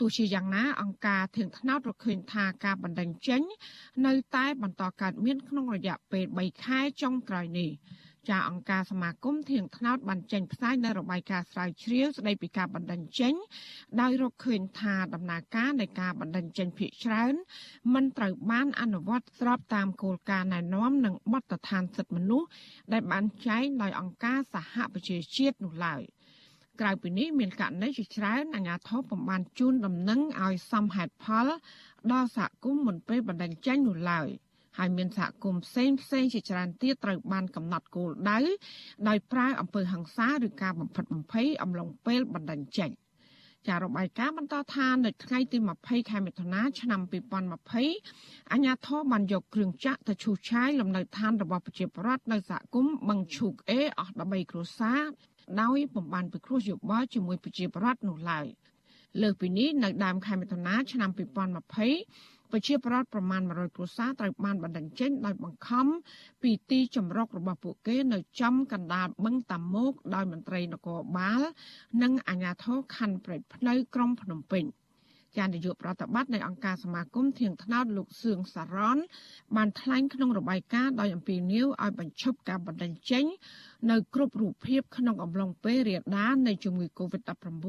[0.00, 3.42] ទោះជាយ៉ាងណាអង្គការធៀងថ្នោតរកឃើញថាការបណ្ដឹងចេញ
[4.06, 7.70] នៅតែបន្តកើតមានក្នុងរយៈពេល3ខែចុងក្រោយនេះ
[8.28, 13.34] ចាអង្គការសមាគមធៀងថ្នោតបានចេញផ្សាយនៅរបាយការណ៍ស្រាវជ្រាវស្ដីពីការបណ្ដឹងចេញ
[14.00, 17.34] ដោយរកឃើញថាដំណើរការនៃការបណ្ដឹងចេញភាគច្រើន
[17.94, 22.48] មិនត្រូវបានអនុវត្តស្របតាមគោលការណ៍ណែនាំនិងបទដ្ឋានសិទ្ធិមនុស្ស
[22.92, 26.02] ដែលបានចែងដោយអង្គការសហប្រជាជាតិនោះឡើយ
[26.80, 31.48] ក្រៅពីនេះមានករណីជាច្រើនអាជ្ញាធរពំបានជូនដំណឹងឲ្យសមហេតុផល
[32.12, 34.28] ដល់សហគមន៍មុនពេលបណ្ដឹងចេញនោះឡើយ។
[34.78, 38.38] ហើយមានសហគមន៍ផ្សេងផ្សេងជាច្រើនទៀតត្រូវបានកំណត់គោលដៅ
[39.08, 42.90] ដោយប្រើអំពើហិង្សាឬការបំផិតបំភ័យអំឡុងពេលបណ្ដឹងចេញ
[43.66, 47.00] ចាររបាយការណ៍បន្តថានៅថ្ងៃទី20ខែមិថុនាឆ្នាំ
[47.76, 55.02] 2020អាជ្ញាធរបានយកគ្រឿងចាក់ទៅឈូសឆាយលំនៅឋានរបស់ប្រជាពលរដ្ឋនៅសហគមន៍បឹងឈូកអេអស់13គ្រួសារ
[55.60, 58.46] ដោយពំបានពិគ្រោះយោបល់ជាមួយប្រជាពលរដ្ឋនោះឡើយ
[59.22, 65.86] លើសពីនេះនៅដើមខែមិថុនាឆ្នាំ2020ប្រជាប្រដ្ឋប្រមាណ100គ្រួសារត្រូវបានបណ្ដឹងចេញដោយបង្ខំ
[66.42, 71.42] ពីទីជំរករបស់ពួកគេនៅចំកណ្ដាលបឹងតាម៉ោកដោយមន្ត្រីនគរបាល
[72.02, 74.64] និងអាជ្ញាធរខណ្ឌព្រែកភ្នៅក្រុងភ្នំពេញ
[75.36, 78.98] ចាននាយកប្រតិបត្តិនៃអង្គការសមាគមធៀងថ្នោតលោកសឿងសារ៉ន
[79.56, 83.24] បានថ្លែងក្នុងរបាយការណ៍ដោយអំពាវនាវឲ្យបញ្ឈប់ការបណ្ដឹងចេញ
[83.90, 87.66] នៅគ្រប់រូបភាពក្នុងអំឡុងពេលរាលដាលនៃជំងឺ Covid-19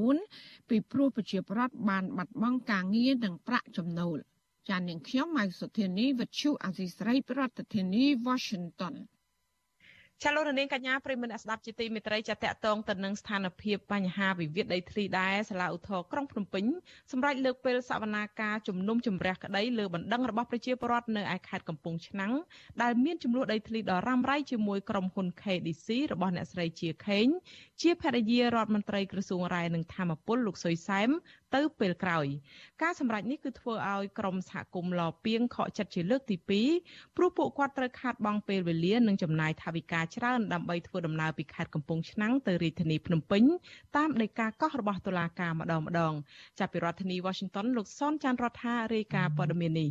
[0.69, 4.19] ពីព្រោះប្រជាពលរដ្ឋបានបាត់បង់ការងារនិងប្រាក់ចំណូល។
[4.69, 7.41] ចាននាងខ្ញុំម៉ៅសុធានីវិទ្យុអាស៊ីស្រីប្រ
[7.73, 8.95] ធានាធិបតី Washington
[10.23, 16.65] ចាលោករនាងកញ្ញាប្រិមមអ្នកស្ដាប់ជាទីមេត្រីចាតកតងទៅនឹងស្ថានភាពបញ្ហាវិវាទដីធ្លីដែរសាលាឧទ្ធរក្រុងភ្នំពេញ
[17.11, 22.33] សម្រាប់លើកពេលសវនាការជំនុំជម្រះក្តីលើបណ្ដឹងរបស់ប្រជាពលរដ្ឋនៅឯខេត្តកំពង់ឆ្នាំង
[22.81, 27.27] ដែលមានចំនួនដីធ្លីដ៏រ៉ាំរ៉ៃជាមួយក្រុមហ៊ុន KDC របស់អ្នកស្រីជាខេង
[27.81, 31.09] ជាភរិយារដ្ឋមន្ត្រីក្រសួងរាយនឹងធម្មពលលោកសុយសែម
[31.55, 32.25] ទៅពេលក្រោយ
[32.81, 36.35] ការសម្រេចនេះគឺធ្វើឲ្យក្រមសហគមន៍លពីងខកចិត្តជាលើកទី
[36.77, 43.43] 2ព្រោះពួកគាត់ត្រូវខាតបង់ពេលវេលានិងចំណាយថវិកាច្រើនដើម្បីធ្វើដំណើរពីខេត្តកំពង់ឆ្នាំងទៅរាជធានីភ្នំពេញ
[43.97, 46.13] តាមដីកាកោះរបស់តុលាការម្ដងម្ដង
[46.59, 49.89] ចាប់ពីរដ្ឋធានី Washington លោកសនចាន់រដ្ឋារាយការណ៍ព័ត៌មាននេះ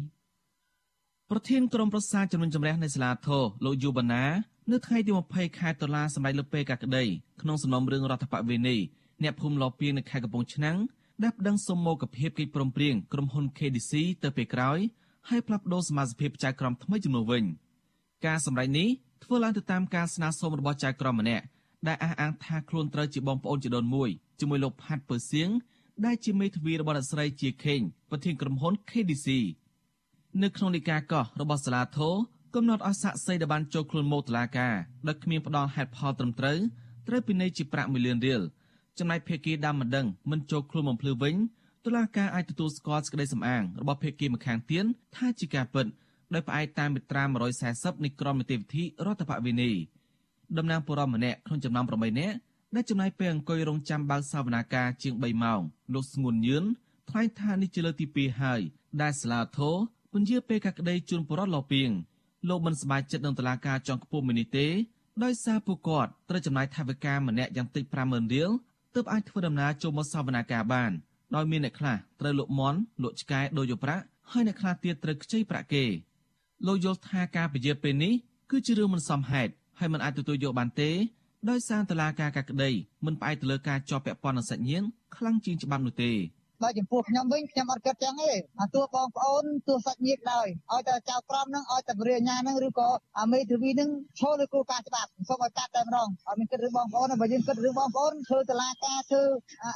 [1.30, 4.24] ប្រធានក្រុមប្រឹក្សាជំនុំជម្រះនៃសាលាធរលោកយូបាណា
[4.72, 7.04] នៅថ្ងៃទី20ខែតុលាសម្រាប់លើកពេលកាក្តី
[7.42, 8.76] ក្នុងសំណុំរឿងរដ្ឋបវេនី
[9.22, 10.76] អ្នកភូមិលពីងនៅខេត្តកំពង់ឆ្នាំង
[11.22, 14.78] ដែលប្តឹងសុំមកភាពកិច្ចព្រមព្រៀងក្រុមហ៊ុន KDC ទៅពេលក្រោយ
[15.28, 17.44] ហើយផ្លាស់ប្តូរសមាជិកចៅក្រមថ្មីចំនួនវិញ
[18.26, 18.88] ការសម្ដែងនេះ
[19.24, 21.44] ធ្វើឡើងទៅតាមការស្នើសុំរបស់ចៅក្រមម្នាក់
[21.86, 25.48] ដែលអះអាងថាខ្លួនត្រូវជាបងប្អូនជីដូនមួយជាមួយលោកផាត់ពើសៀង
[26.04, 29.28] ដែលជាមេធាវីរបស់អ្នកស្រីជាខេងប្រធានក្រុមហ៊ុន KDC
[30.42, 32.14] នៅក្នុងនីការកោះរបស់សាលាធរ
[32.54, 34.74] កំណត់ឲ្យសាក់សីដែលបានចូលខ្លួនមកតុលាការ
[35.08, 36.58] ដោយគ្មានផ្ដល់ហេតុផលត្រឹមត្រូវ
[37.08, 38.42] ត្រូវពិន័យជាប្រាក់1លានរៀល
[38.98, 41.34] ចំណែកភេកីដើមមិនដឹងមិនចូលខ្លួនបំភ្លឺវិញ
[41.84, 44.84] តុលាការអាចទទួលស្គាល់សេចក្តីសម្អាងរបស់ភេកីម្ខាងទៀត
[45.16, 45.86] ថាជាការពិត
[46.34, 47.24] ដោយផ្អែកតាមមាត្រា
[47.64, 49.70] 140នៃក្រមនីតិវិធីរដ្ឋបវេនី
[50.56, 52.36] តំណាងពលរដ្ឋម្នាក់ក្នុងចំណោម8នាក់
[52.74, 55.60] ដែលចំណាយពេលអង្គុយរងចាំបើកសវនាការជាង3ម៉ោង
[55.94, 56.64] លោកស្ងួនញឿន
[57.10, 58.60] ថ្លែងថានេះជាលើកទី2ហើយ
[59.02, 59.76] ដែលសាលាធរ
[60.12, 61.90] ពន្យាពេលកាក្តីជូនពលរដ្ឋលពីង
[62.48, 64.66] លោកមិនសប្បាយចិត្តនឹងតឡាការចុងខ្ពស់មួយនេះទេ
[65.24, 68.50] ដោយសារពួកគាត់ត្រូវចំណាយថវិកាម្នាក់យ៉ាងតិច50000រៀល
[68.94, 70.90] ទើបអាចធ្វើដំណើរចូលមកសវនាការបាន
[71.34, 75.84] ដោយមានអ្នកខ្លះត្រូវលក់មន់លក់ឆ្កែដោយយកប្រាក់ហើយអ្នកខ្លះទៀតត្រូវខ្ចីប្រាក់គេ
[76.66, 78.14] លោកយល់ថាការពជាពេលនេះ
[78.50, 80.90] គឺជារឿងមិនសមហេតុហើយមិនអាចទទួលយកបានទេ
[81.50, 82.70] ដោយសារតឡាការកាក្តី
[83.04, 86.12] មិនផ្អែកទៅលើការជាប់ពាក់ព័ន្ធនឹងសាច់ញាតិខ្លាំងជាងច្បាប់នោះទេ
[86.62, 92.88] បើចំពោះខ្ញុំវិញខ្ញុំអត់គិតចឹងទេអាទោះបងប្អូនទោះសាច់ញាតិដែរឲ្យតែចៅក្រមនឹងឲ្យតែបរិញ្ញានឹងឬក៏
[93.20, 99.22] អាមេធាវីនឹងឈរលើគោលការណ៍ច្បាប់សូមឲ្យកាត់តែម្ដងអត់មានគិតរឿងបងប្អូនបើយើងគិតរឿងបងប្អូនធ្វើតឡាការធ្វើ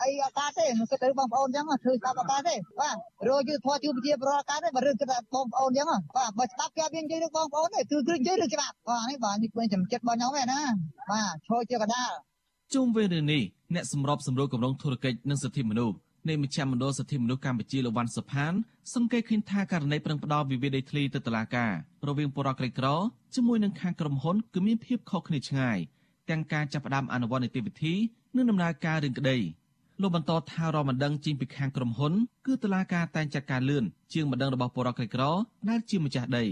[0.03, 2.97] អីអត់កាត់ទេមិនគិតរឿងបងប្អូនចឹងធ្វើច្បាប់អត់កាត់ទេបាទ
[3.29, 10.61] រយយុទ្ធធម៌ជួបជាប្រកាសកាត់ទេបើរឿងគិតថាបងប្អូនចឹងបាទបើច្បាប់គេអត់មាននិយាយរឿងបងប្អូនទេគឺគឺនិយាយរឿងច្បាប់បាទនេះបាទនេះពេញចំចិត្តរបស់ខ្ញុំឯណា
[11.11, 12.13] បាទឈរជាកដាល
[12.75, 13.43] ជុំវិញរឿងនេះ
[13.75, 15.95] អ្នកសម្របសម្រួលគម្រោងធុរកិច្ចនិងសិទ្ធិមនុស្ស
[16.29, 18.53] នៃមជ្ឈមណ្ឌលសិទ្ធិមនុស្សកម្ពុជាលោកវ៉ាន់សុផាន
[18.95, 21.73] សង្កេតឃើញថាករណីប្រឹងផ្ដោតវិវាទដីធ្លីទៅតុលាការ
[22.09, 22.87] រវាងបរិយាក្រីក្រ
[23.35, 25.79] ជាមួយនឹងខាងក្រុមហ៊ុនគឺមានភាពខុសគ្នាឆ្ងាយ
[26.31, 27.95] ទាំងការចាប់ផ្ដើមអនុវត្តនីតិវិធី
[28.37, 29.37] និងដំណើរការរឿងក្តី
[30.01, 32.13] លោកបន្តថារមិនដឹងចេញពីខាងក្រុមហ៊ុន
[32.47, 35.23] គឺតុលាការតែងចាត់ការលឿនជាងមិនដឹងរបស់បរិយាក្រីក្រ
[35.69, 36.45] ដែលជាម្ចាស់ដី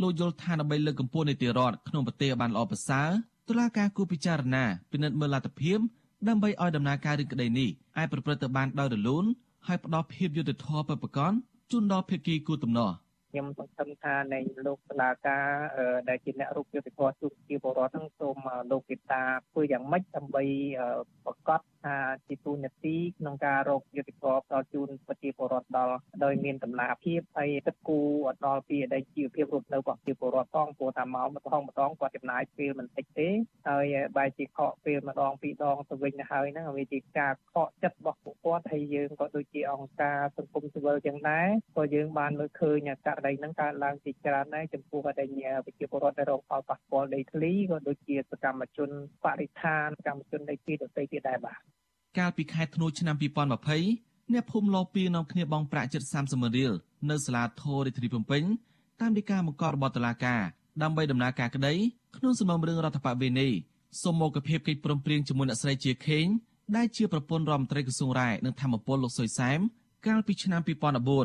[0.00, 3.10] លោកយល់ថាដើម្បីលើកកម្ពស់នីតិរដ្ឋក្នុងប្រទេសឲ្យបានល្អប្រសើរ
[3.48, 5.78] តុលាការគួរពិចារណាពិនិត្យមើលលទ្ធភាព
[6.28, 9.24] ដើម្បីឲ្យដំណើរការរឿងក្តីនេះអាចប្រព្រឹត្តទៅបានដោយរលូន
[9.66, 11.32] ហើយផ្ដល់ភាពយុត្តិធម៌ពិតប្រាកដ
[11.70, 12.94] ជូនដល់ភាគីគូទំនាស់
[13.30, 15.46] ខ្ញុំសង្ឃឹមថានៃលោកសាលាការ
[16.08, 18.36] ដែលជាអ្នករូបយុទ្ធធម៌ទូជាបរដ្ឋហ្នឹងសូម
[18.70, 20.42] លោកមេតាធ្វើយ៉ាងម៉េចដើម្បី
[21.24, 33.28] ប្រកាស ថាជាទូនាទីក្នុងការរកយុទ្ធសាស្ត្រដល់ជូនប្រជាពលរដ្ឋដល់ដោយមានតម្លាភាពហើយទឹកគូអត់ដល់ពីអតីតជីវភាពរស់នៅរបស់ប្រជាពលរដ្ឋផងព្រោះតែមកម្ដងម្ដងគាត់ចំណាយពេលមិនតិចទេ
[33.68, 45.26] ហើយបែរជាខកពេលម្ដងពីរដងទៅវិញទៅហើយហ្នឹងវាជាការខកចិត្តរបស់ពួកគាត់ហើយយើងក៏ដូចជាអង្គការសង្គមស៊ីវិលចឹងដែរក៏យើងបានមើលឃើញករណីហ្នឹងកើតឡើងជាច្រើនដែរចំពោះករណី
[45.66, 48.90] ប្រជាពលរដ្ឋដែលរងផលប៉ះពាល់ដីធ្លីក៏ដូចជាសកម្មជន
[49.24, 51.71] បរិស្ថានសកម្មជនដីធ្លីដទៃទៀតដែរបាទ
[52.18, 53.16] កាលពីខែធ្នូឆ្នាំ
[53.78, 56.72] 2020អ្នកភូមិលោពីនាំគ្នាបងប្រាក់ជិត30ម៉ឺនរៀល
[57.10, 58.42] នៅសាលាធររាជធានីភ្នំពេញ
[59.00, 60.42] តាមដីកាបង្កប់របស់តុលាការ
[60.82, 61.74] ដើម្បីដំណើរការក្តី
[62.16, 63.48] ក្នុងសំណុំរឿងរដ្ឋបវេនី
[64.02, 66.26] សូមមកភាពកិច្ចព្រមព្រៀងជាមួយអ្នកស្រីជាខេង
[66.76, 69.60] ដែលជាប្រពន្ធរដ្ឋមន្ត្រីក្រសួងរាយនិងធម្មពលលោកសុយសែម
[70.06, 70.60] កាលពីឆ្នាំ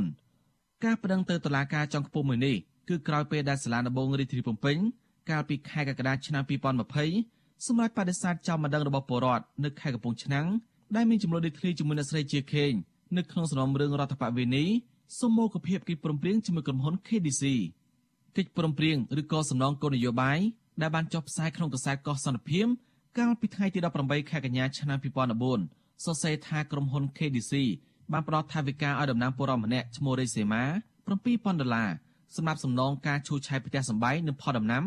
[0.10, 2.56] 2014ការប្តឹងទៅតុលាការចុងខ្ពស់មួយនេះ
[2.89, 4.78] គឺក្រោយពេលដែលសាលាដំបងរាជធានីភ្នំពេញ
[5.30, 6.43] កាលពីខែកក្កដាឆ្នាំ
[7.04, 10.47] 2020សម្រាប់បដិសេធចោលម្ដងរបស់ពលរដ្ឋនៅខេត្តកំពង់ឆ្នាំង
[10.95, 12.71] ដែលមានចំនួនដីធ្លីជាមួយអ្នកស្រីជាខេង
[13.17, 14.65] នៅក្នុងសំណុំរឿងរដ្ឋបវេនី
[15.19, 17.43] សមមោគភាពកិច្ចព្រមព្រៀងជាមួយក្រុមហ៊ុន KDC
[18.38, 20.39] កិច្ចព្រមព្រៀងឬក៏សំណងគោលនយោបាយ
[20.82, 22.65] ដែលបានចុះផ្សាយក្នុងកាសែតកោះសន្តិភាព
[23.17, 24.97] កាលពីថ្ងៃទី18ខែកញ្ញាឆ្នាំ
[25.52, 27.54] 2014សរសេរថាក្រុមហ៊ុន KDC
[28.12, 30.63] បានផ្ដល់ថវិកាឲ្យតំណាងពលរដ្ឋម្នាក់ឈ្មោះរេសេម៉ា
[31.13, 31.89] 7000ដុល្លារ
[32.36, 34.84] សម្រាប់សំណងការឈូសឆាយផ្ទះសម្បែងនិងផលដំណាំ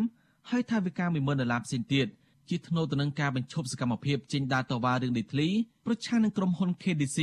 [0.50, 2.06] ហើយថវិកា10000ដុល្លារផ្សេងទៀត
[2.50, 5.48] ជាថ្នូរទៅនឹងការបញ្ឈប់សកម្មភាពចេញដើរតវ៉ារឿងដីធ្លី
[5.86, 7.18] ប្រឆាំងនឹងក្រុមហ៊ុន KDC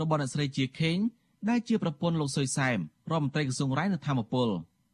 [0.00, 0.98] របស់អ្នកស្រីជាខេង
[1.48, 2.78] ដែលជាប្រពន្ធលោកសុយសែម
[3.10, 4.48] រដ្ឋមន្ត្រីក្រសួងរាយនិងធម្មពល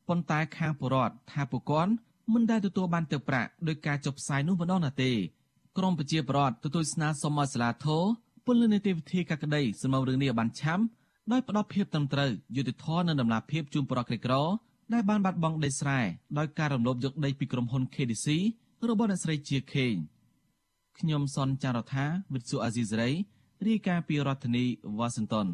[0.08, 1.92] ប៉ុន្តែខាងបរដ្ឋថាពួកគាត់
[2.32, 5.12] មិនដែលទទួលបានទឹកប្រាក់ដោយការចុះផ្សាយនោះម្ដងណាទេ
[5.78, 8.02] ក្រមប្រជាប្រដ្ឋទទួលស្នើសុំឲ្យសាលាធរ
[8.44, 10.80] ពលនីតិវិធីកាក្តីសម្រាប់រឿងនេះឲ្យបានឆាំ
[11.32, 14.34] ដោយផ្ដល់ភាពត្រឹមត្រូវយុត្តិធម៌និងដំណាភាពជូនប្រជាក្រីក្រ
[14.92, 15.98] ដែលបានបាត់បង់ដីស្រែ
[16.38, 18.26] ដោយការរំលោភយកដីពីក្រុមហ៊ុន KDC
[18.90, 19.94] របស់អ្នកស្រីជាខេង
[20.98, 23.10] ខ្ញុំសនចាររថាវិទ្យុអាស៊ីសេរី
[23.66, 24.64] រាយការណ៍ពីរដ្ឋធានី
[24.98, 25.48] វ៉ាស៊ីនតោន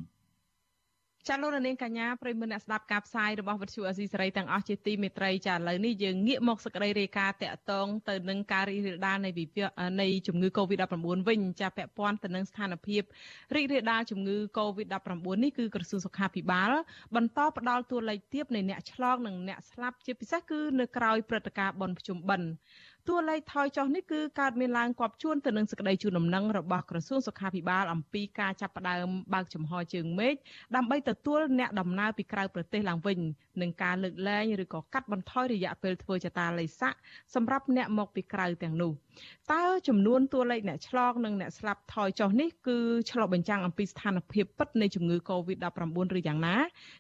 [1.28, 9.64] ចាលោកនាងកញ្ញាប្រិមមអ្នកស្ដាប់ការផ្សាយរបស់វិទ្យុអេស៊ីសេរីទាំងអស់ជាទីមេត្រីចាឥឡូវនេះយើងងាកមកសក្តីរាយការណ៍តាក់ទងទៅនឹងការរីករាលដាលនៃវិវា
[10.00, 10.96] នៃជំងឺ Covid-19
[11.28, 13.02] វិញចាពាក់ព័ន្ធទៅនឹងស្ថានភាព
[13.54, 16.72] រីករាលដាលជំងឺ Covid-19 នេះគឺក្រសួងសុខាភិបាល
[17.16, 22.48] បន្តផ្ដល់តួលេខទាបនៃអ្នកឆ្លងនិងអ្នកស្លាប់ជាពិសេសគឺនៅក្រៅព្រឹត្តិការណ៍បុណ្យភ្ជុំបិណ្ឌ
[23.08, 30.34] តួលេខថយចុះនេះគឺកើតមានឡើងគប់ជួនទៅនឹងសេចក្តីជូនដំណឹងរបស់ក្រសួងសុខាភិបាលអំពីការចាប់ផ្ដើមបើកចំហជើងមេឃ
[30.76, 33.18] ដើម្បីទទួលអ្នកដំណើរពីក្រៅប្រទេសឡើងវិញ
[33.60, 36.94] នឹងការលើកលែងឬក៏កាត់បន្ថយរយៈពេលធ្វើចតាល័យស័ក
[37.34, 38.92] សម្រាប់អ្នកមកពីក្រៅទាំងនោះ
[39.52, 42.78] តើចំនួនតួលេខអ្នកឆ្លងនិងអ្នកស្លាប់ថយចុះនេះគឺ
[43.10, 46.56] ឆ្លុះបញ្ចាំងអំពីស្ថានភាពពិតនៃជំងឺ Covid-19 ឬយ៉ាងណា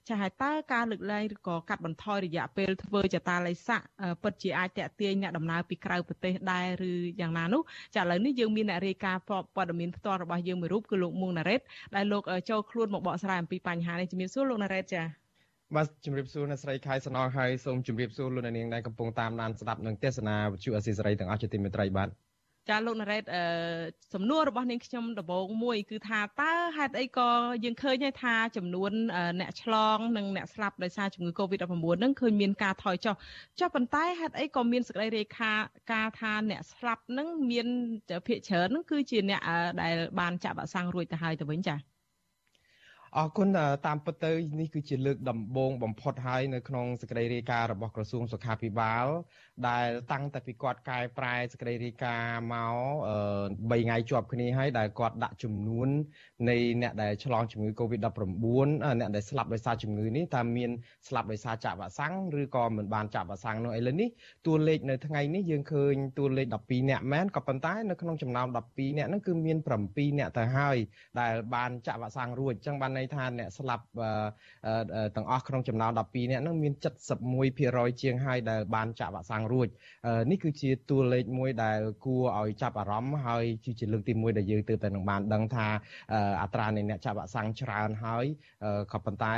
[0.08, 3.80] ចា៎ហើយតើការលើកលែងឬក៏កាត់បន្ថយរយៈពេលធ្វើចតាល័យស័ក
[4.22, 7.62] ពិតជាអាចតេទៀងអ្នកដំណើរពីក្រៅប្រទេសដែរឬយ៉ាងណានោះ
[7.94, 9.22] ចាឥឡូវនេះយើងមានអ្នករាយការណ៍
[9.56, 11.60] ព័ត៌មានផ្ទាល់របស់យើងមួយរូបគឺលោកមួងណារ៉េត
[11.94, 15.21] ដែលលោកចូលខ្លួនមកបកស្រាយអំពីបញ្ហានេះជំរាបសួរលោកណារ៉េតចា
[15.76, 22.08] បាទជំរាបសួរអ្នកស្រីខៃសណងហើយសូមជម្រាបសួរលោកអ្នកនាងដែលកំពុងតាមដានស្ដាប់និងទស្សនាវិទ្យុអស៊ីសេរីទាំងអស់ជាទីមេត្រីបាទ
[22.70, 23.42] ចាលោកណារ៉េតអឺ
[24.14, 27.28] សំណួររបស់នាងខ្ញុំដំបូងមួយ គឺថាតើហេតុអីក៏
[27.64, 28.92] យើងឃើញថាចំនួន
[29.40, 33.14] អ្នកឆ្លងនិងអ្នកស្លាប់ដោយសារជំងឺ Covid-19 ហ្នឹងឃើញមានការថយចុះ
[33.60, 37.66] ចុះប៉ុន្តែហេតុអីក៏មានសេចក្តីរាយការណ៍ការថាអ្នកស្លាប់ហ្នឹងមាន
[38.26, 39.40] ភាគច្រើនហ្នឹងគឺជាអ្នក
[39.82, 41.91] ដែលបានចាក់វ៉ាក់សាំងរួចទៅហើយទៅវិញចា៎
[43.18, 43.48] អរគុណ
[43.86, 49.06] តាមពិតទៅនេះគឺជាលើកដំបូងបំផុតហើយនៅក្នុងសេចក្តីរាយការណ៍របស់ក្រសួងសុខាភិបាល
[49.68, 52.76] ដែលតាំងតែពីគាត់កែប្រែសេចក្តីរាយការណ៍មក
[53.70, 55.88] 3ថ្ងៃជាប់គ្នាហើយដែលគាត់ដាក់ចំនួន
[56.50, 58.46] នៃអ្នកដែលឆ្លងជំងឺ Covid-19
[59.00, 60.70] អ្នកដែលស្លាប់ដោយសារជំងឺនេះតើមាន
[61.08, 64.08] ស្លាប់ដោយសារចាក់វ៉ាក់សាំងឬក៏មិនបានចាក់វ៉ាក់សាំងនោះឥឡូវនេះ
[64.46, 70.76] តួលេខនៅថ្ងៃនេះយើងឃើញតួលេខ12អ្នកមែនក៏ប៉ុន្តែនៅក្នុងចំណោម12អ្នកហ្នឹងគឺមាន7អ្នកទៅហើយ
[71.20, 73.84] ដែលបានចាក់វ៉ាក់សាំងរួចអញ្ចឹងបានន័យថាអ្នកស្លាប់
[75.16, 76.72] ទាំងអស់ក្នុងចំណោម12អ្នកហ្នឹងមាន
[77.36, 79.68] 71%ជាងហើយដែលបានចាក់វ៉ាក់សាំងរួច
[80.30, 83.44] នេះគឺជាតួលេខមួយដែលគួរឲ្យចាប់អារម្មណ៍ហើយ
[83.80, 85.66] ជាលើកទី1ដែលយើងទើបតែនឹងបានដឹងថា
[86.42, 88.24] អត្រានៃអ្នកចាក់វ៉ាក់សាំងច្រើនហើយ
[88.92, 89.34] ក៏ប៉ុន្តែ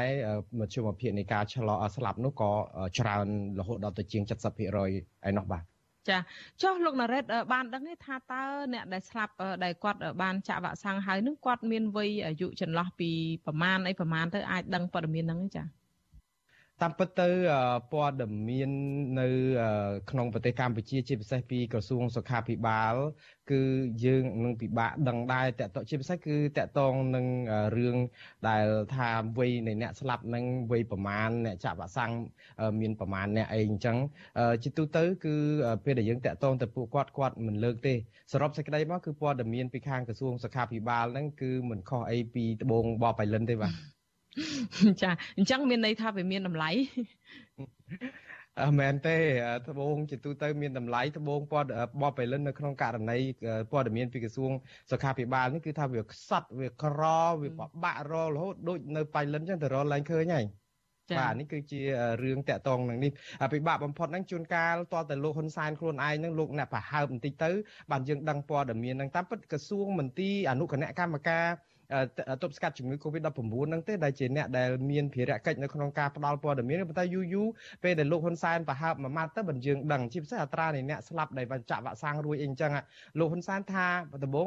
[0.59, 2.50] មធ្យមភាពនៃការឆ្លងស្លាប់នោះក៏
[2.98, 3.27] ច្រើន
[3.59, 5.73] រហូតដល់ទៅជាង70%ឯនោះបាទ
[6.08, 6.18] ចា
[6.62, 8.42] ចុះលោកណារ៉េតបានដឹងទេថាតើ
[8.74, 9.32] អ្នកដែលស្លាប់
[9.64, 13.10] ដែលគាត់បានចាក់វ៉ាក់សាំងហើយនឹងគាត់មានវ័យអាយុចន្លោះពី
[13.46, 15.64] ប្រមាណអីប្រមាណទៅអាចដឹងព័ត៌មានហ្នឹងចា
[16.82, 17.28] តាមពិតទៅ
[17.92, 18.16] ព័ត៌
[18.48, 18.70] មាន
[19.20, 19.28] នៅ
[20.10, 22.94] ក្នុងប្រទេសកម្ពុជាជាពិសេសពីក្រសួងសុខាភិបាល
[23.50, 23.62] គឺ
[24.04, 27.26] យើងនឹងពិបាកដឹងដែរតកតជាពិសេសគឺតកតងនឹង
[27.76, 27.96] រឿង
[28.48, 29.08] ដែលថា
[29.38, 32.12] វ័យនៃអ្នកស្លាប់នឹងវ័យប្រមាណអ្នកចាក់វ៉ាក់សាំង
[32.80, 33.96] មានប្រមាណអ្នកអីអញ្ចឹង
[34.62, 35.34] ជាទូទៅគឺ
[35.84, 37.94] ពេលដែលយើងតកតងទៅពួកគាត់គាត់មិនលើកទេ
[38.32, 43.93] សរុបសេចក្តីមកគឺព័ត៌មានពីខាងក្រសួងសុខាភិបាលហ្នឹងគឺមិនខុសអីពីដបងបបៃលិនទេបាទ
[45.02, 46.70] ចាអញ្ចឹងមានន័យថាវាមានតម្លៃ
[48.62, 49.16] អឺមែនទេ
[49.68, 51.68] ត្បូងជាទូទៅមានតម្លៃត្បូងព័ត៌
[52.02, 53.18] បបបៃលិននៅក្នុងករណី
[53.72, 54.52] ព័ត៌មានពីក្រសួង
[54.90, 57.02] សុខាភិបាលនេះគឺថាវាខ្សត់វាក្រ
[57.42, 60.46] វាបបាក់ររហូតដូចនៅបៃលិនចឹងទៅរឡើងឃើញហើយ
[61.18, 61.80] បាទនេះគឺជា
[62.22, 63.12] រឿងតាក់ទងនឹងនេះ
[63.52, 67.50] ពិបាកបំផុតហ្នឹងជួនកាលតតែលោកហ៊ុនសែនខ្លួនឯងហ្នឹងលោកអ្នកប្រហើបបន្តិចទៅ
[67.90, 71.46] បានយើងដឹងព័ត៌មានហ្នឹងតាមពិតក្រសួងមន្ទីរអនុគណៈកម្មការ
[72.42, 73.28] ទប់ស្កាត់ជំងឺ Covid-19
[73.68, 77.46] ហ្នឹងទេដែលជាអ្នកដែលមានភារកិច្ចនៅក្នុងការផ្ដល់ព័ត៌មានប៉ុន្តែយូរយូរ
[77.84, 82.70] ពេលដែលលោកហ៊ុនសែនប្រហើបមួយម៉ាត់ទៅបញ្យើងដឹងជាពិសេសអត្រានៃអ្នកស្លាប់ដែលបានចាក់វ៉ាក់សាំងរួចអីអញ្ចឹង
[83.18, 83.86] លោកហ៊ុនសែនថា
[84.24, 84.46] ដំបូង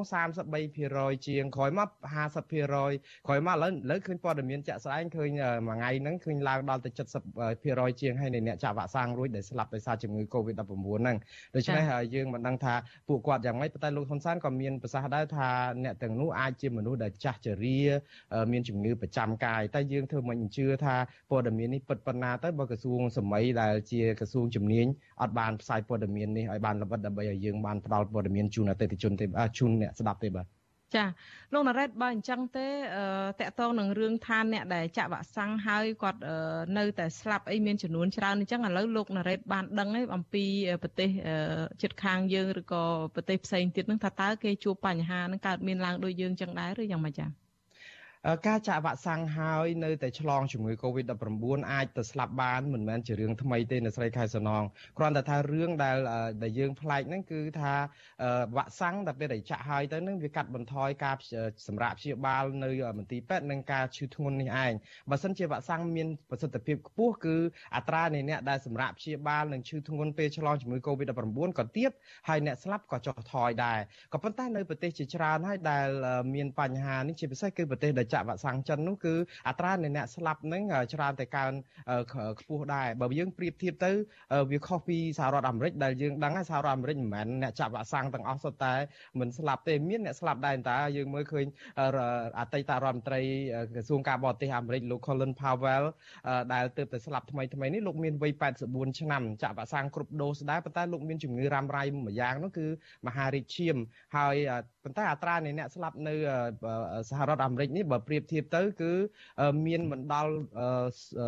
[0.63, 1.89] 33%ជាងក្រោយមក
[2.27, 2.67] 50%
[3.27, 5.29] ក្រោយមកឥឡូវឥឡូវឃើញព័ត៌មានចាក់ស្ដែងឃើញ
[5.67, 6.89] មួយថ្ងៃហ្នឹងឃើញឡើងដល់ទៅ
[7.45, 10.61] 70%ជាងហើយនៃអ្នកចាក់វ៉ាក់សាំងរួចដែលស្លាប់ដោយសារជំងឺ Covid-19
[11.01, 11.17] ហ្នឹង
[11.55, 11.83] ដូច្នេះ
[12.15, 12.73] យើងមិនដឹងថា
[13.07, 15.47] ពួកគាត់យ៉ាងម៉េចប៉ុន្តែលោកហ៊ុនសែនក៏មានប្រសាសន៍ដែរថា
[15.83, 17.79] អ្នកទាំងនោះអាចជាមនុស្សដែលចាស់ជរា
[18.51, 20.95] មានជំងឺប្រចាំកាយតែយើងធ្វើមិនជឿថា
[21.31, 24.85] ព័ត៌មាននេះពិតប៉ុណ្ណាទៅបើក្រសួងសម័យដែលជាក្រសួងជំនាញ
[25.21, 29.25] អត់បានផ្សាយព័ត៌មាននេះឲ្យបានល្បិតដើម្បីឲ្យយើងបានផ្ដល់ព័ត៌មានជូនអតិថិជនទេ
[29.57, 30.56] ជូនអ្នកស្ដាប់ទេបាទ
[30.95, 31.05] ចា
[31.53, 32.67] លោកណារ៉េតបើអញ្ចឹងទេ
[33.39, 36.19] តកតងនឹងរឿងឋានអ្នកដែលចាក់វ៉ាក់សាំងហើយគាត់
[36.77, 40.45] នៅតែស្លាប់អីមានចំនួនច្រើនអញ្ចឹងឥឡូវលោកណារ៉េតបានដឹងឯអំពី
[40.83, 41.09] ប្រទេស
[41.81, 42.83] ជិតខាងយើងឬក៏
[43.15, 47.46] ប្រទេសផ្សេងទៀតនឹងថាតើគេជួបបញ្ហានឹងកើតមានឡើងដូចយើងចឹងដែរឬយ៉ាងម៉េចចា៎
[48.47, 54.63] ការចាក់វ៉ាក់សាំងហើយនៅតែឆ្លងជំងឺ Covid-19 អាចទៅស្លាប់បានមិនមែនជារឿងថ្មីទេនៅស្រីខែសំណង
[54.97, 55.97] គ្រាន់តែថារឿងដែល
[56.43, 57.73] ដែលយើងប្លែកហ្នឹងគឺថា
[58.55, 61.15] វ៉ាក់សាំងដែលពេលដែលចាក់ហើយទៅហ្នឹងវាកាត់បន្ថយការ
[61.67, 64.73] សម្រាប់ព្យាបាលនៅមន្ទីរពេទ្យនិងការឈឺធ្ងន់នេះឯង
[65.09, 67.37] បើសិនជាវ៉ាក់សាំងមានប្រសិទ្ធភាពខ្ពស់គឺ
[67.75, 71.91] អត្រានៃអ្នកដែលសម្រាប់ព្យាបាលនិងឈឺធ្ងន់ពេលឆ្លងជំងឺ Covid-19 ក៏ទាប
[72.27, 73.79] ហើយអ្នកស្លាប់ក៏ចុះថយដែរ
[74.13, 75.87] ក៏ប៉ុន្តែនៅប្រទេសជាច្រើនហើយដែល
[76.35, 79.15] មានបញ្ហានេះជាពិសេសគឺប្រទេសដែលចាក់វ៉ាក់សាំងចិននោះគឺ
[79.47, 81.53] អត្រានៃអ្នកស្លាប់នឹងច្រើនតែកើន
[82.39, 83.91] ខ្ពស់ដែរបើយើងប្រៀបធៀបទៅ
[84.51, 88.73] វាខុសពីសហរដ្ឋអាមេរិកដែលយើងដឹងហើយសហរដ្ឋអាមេរិកមិនមែនអ្នកចាក់វ៉ាក់សាំងទាំងអស់សុទ្ធតែ
[89.19, 91.45] មិនស្លាប់ទេមានអ្នកស្លាប់ដែរតើយើងមើលឃើញ
[92.39, 93.21] អតីតរដ្ឋមន្ត្រី
[93.73, 95.85] ក្រសួងការបរទេសអាមេរិកលោក Colin Powell
[96.53, 98.33] ដែលទើបតែស្លាប់ថ្មីថ្មីនេះលោកមានវ័យ
[98.65, 102.67] 84ឆ្នាំចាក់វ៉ាក់សាំងគ្រប់ដូសដែរប៉ុន្តែលោកមានជំងឺរ៉ាំរ៉ៃមួយយ៉ាងនោះគឺ
[103.07, 103.75] មហារីកឈាម
[104.15, 104.35] ហើយ
[104.83, 106.13] ប៉ុន្តែអត្រានៃអ្នកស្លាប់នៅ
[107.09, 108.91] សហរដ្ឋអាមេរិកនេះបើប្រៀបធៀបទៅ គឺ
[109.67, 110.31] មានមិនដល់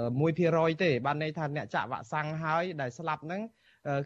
[0.09, 3.41] 1%ទេបានន័យថាអ្នកចាក់វ៉ាក់សាំងហើយដែលស្លាប់ហ្នឹង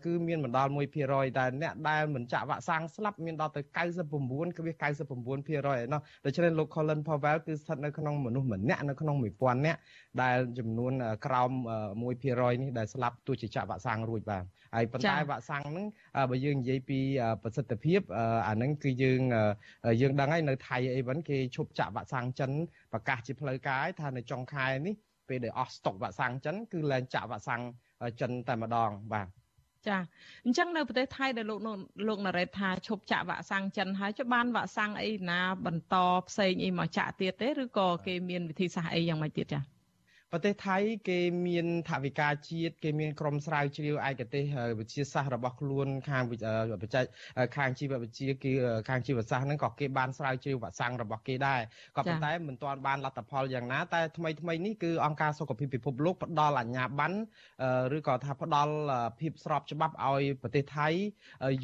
[0.05, 0.71] គឺមានមិនដល់
[1.03, 3.61] 1%តែអ្នកដែលមិនចាក់វ៉ាក់សាំងស្លាប់មានដល់ទៅ
[4.07, 9.79] 99គឺវា99%ឯណោះដូច្នេះលោក Colin Powell គឺស្ថិតនៅក្នុងមនុស្សម្នាក់នៅក្នុង1000នាក់
[10.21, 10.93] ដែលចំនួន
[11.25, 11.51] ក្រោម
[12.01, 14.43] 1%នេះដែលស្លាប់ទោះជាចាក់វ៉ាក់សាំងរួចបាទ
[14.75, 15.85] ហើយប៉ុន្តែវ៉ាក់សាំងហ្នឹង
[16.29, 16.99] បើយើងនិយាយពី
[17.43, 17.99] ប្រសិទ្ធភាព
[18.47, 19.21] អាហ្នឹងគឺយើង
[20.01, 22.51] យើងដឹងហើយនៅថៃអីវិញគេឈប់ចាក់វ៉ាក់សាំងចិន
[22.93, 24.95] ប្រកាសជាផ្លូវការថានៅចុងខែនេះ
[25.29, 27.61] ពេលដែលអស់ស្តុកវ៉ាក់សាំងចិនគឺលែងចាក់វ៉ាក់សាំង
[28.21, 29.27] ចិនតែម្ដងបាទ
[29.87, 29.97] ចា
[30.45, 31.59] អញ្ចឹងនៅប្រទេសថៃដែលលោក
[32.07, 35.95] លោកណារ៉េតថាឈប់ចាក់វ៉ាក់សាំងចិនហើយចុះបានវ៉ាក់សាំងអីណាបន្ត
[36.29, 39.72] ផ្សេងអីមកចាក់ទៀតទេឬក៏គេមានវិធីសាស្ត្រអីយ៉ាងម៉េចទៀតចា
[40.35, 40.77] ប្រទេសថៃ
[41.09, 44.43] គេមានថវិកាជាតិគេមានក្រុមស្រាវជ្រាវឯកទេស
[44.79, 47.05] វិទ្យាសាស្ត្ររបស់ខ្លួនខាងបច្ចេក
[47.57, 48.51] ខាងជីវវិទ្យាគេ
[48.89, 51.61] ខាងជីវសាស្ត្រហ្នឹងក៏គេបានស្រាវជ្រាវវ៉ាក់សាំងរបស់គេដែរ
[51.97, 57.17] ក៏ប៉ុន្តែមិនទាន់បានលទ្ធផលយ៉ាងណាតែថ្មីថ្មីនេះគឺអង្គការសុខភាពពិភពលោកផ្ដល់អាជ្ញាប័ណ្ណ
[57.97, 58.73] ឬក៏ថាផ្ដល់
[59.19, 60.87] ភាពស្របច្បាប់ឲ្យប្រទេសថៃ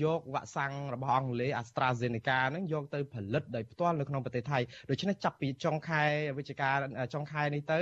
[0.04, 6.04] យកវ៉ាក់សាំងរបស់អង់គ្លេស AstraZeneca ហ្នឹងយកទៅផលិតដោយផ្ទាល់នៅក្នុងប្រទេសថៃដូច្នេះចាប់ពីចុងខែ
[6.38, 6.70] វិច្ឆិកា
[7.14, 7.82] ចុងខែនេះទៅ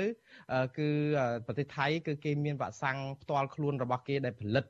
[0.80, 0.90] គឺ
[1.46, 4.66] ប្រទេសថៃគឺគេមានវ៉ាក់សាំងផ្ទាល់ខ្លួនរបស់គេដែលផលិត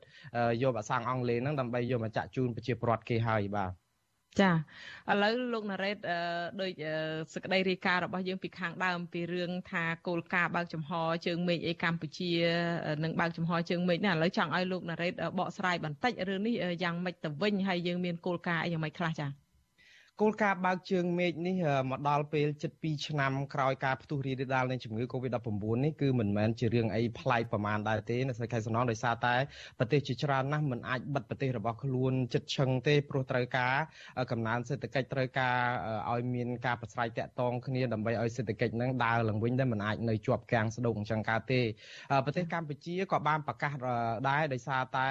[0.62, 3.72] យកវ៉ាក់សាំងអង់គ្លេសហ្នឹងដើម្បីយកមកចាក់ជូនប្រជាពលរដ្ឋគេហើយបាទ
[4.40, 4.50] ចា
[5.10, 5.96] ឥឡូវលោកណារ៉េត
[6.60, 6.72] ដូច
[7.34, 10.90] សក្តីរាយការណ៍របស់យើងពីខាងដើមពីរឿងថាគោលការណ៍បើកចំហ
[11.26, 12.30] ជើងមេឃអីកម្ពុជា
[13.04, 19.47] នឹងបើកចំហជើងមេឃនេះឥឡូវចង់ឲ្យលោកណារ៉េតបកស្រាយបន្តិចរឿងនេះយ៉ាងម៉េចទៅវិញហើយយើងមានគោលការណ៍អីយ៉ាងម៉េចខ្លះចា
[20.22, 21.56] គោលការណ៍បើកជើងមេឃនេះ
[21.90, 25.48] មកដល់ពេលជិត2ឆ្នាំក្រោយការផ្ទុះរីករាលដាលនៃជំងឺ Covid-19
[25.84, 29.34] នេះគឺមិនមែនជារឿងអីប្លែកប្រមាណដែរទេនៅស្រុកខេត្តសំណងដោយសារតែ
[29.78, 33.74] ប្រទេសជាច្រើនណាស់មិនអាចបិទប្រទេសរបស់ខ្លួនចិត្តឈឹងទេព្រោះត្រូវការ
[34.30, 35.56] កំណើនសេដ្ឋកិច្ចត្រូវការ
[36.10, 41.60] ឲ្យមានការប្រស្រ័យតាក់ទងគ្នាដើម្បីឲ្យសេដ្ឋកិច្ចនឹងដើរឡើងវិញដែលមិនអាចនៅជាប់គាំងស្ដុកអញ្ចឹងកើតទេ
[42.24, 43.72] ប្រទេសកម្ពុជាក៏បានប្រកាស
[44.28, 45.08] ដែរដោយសារតែ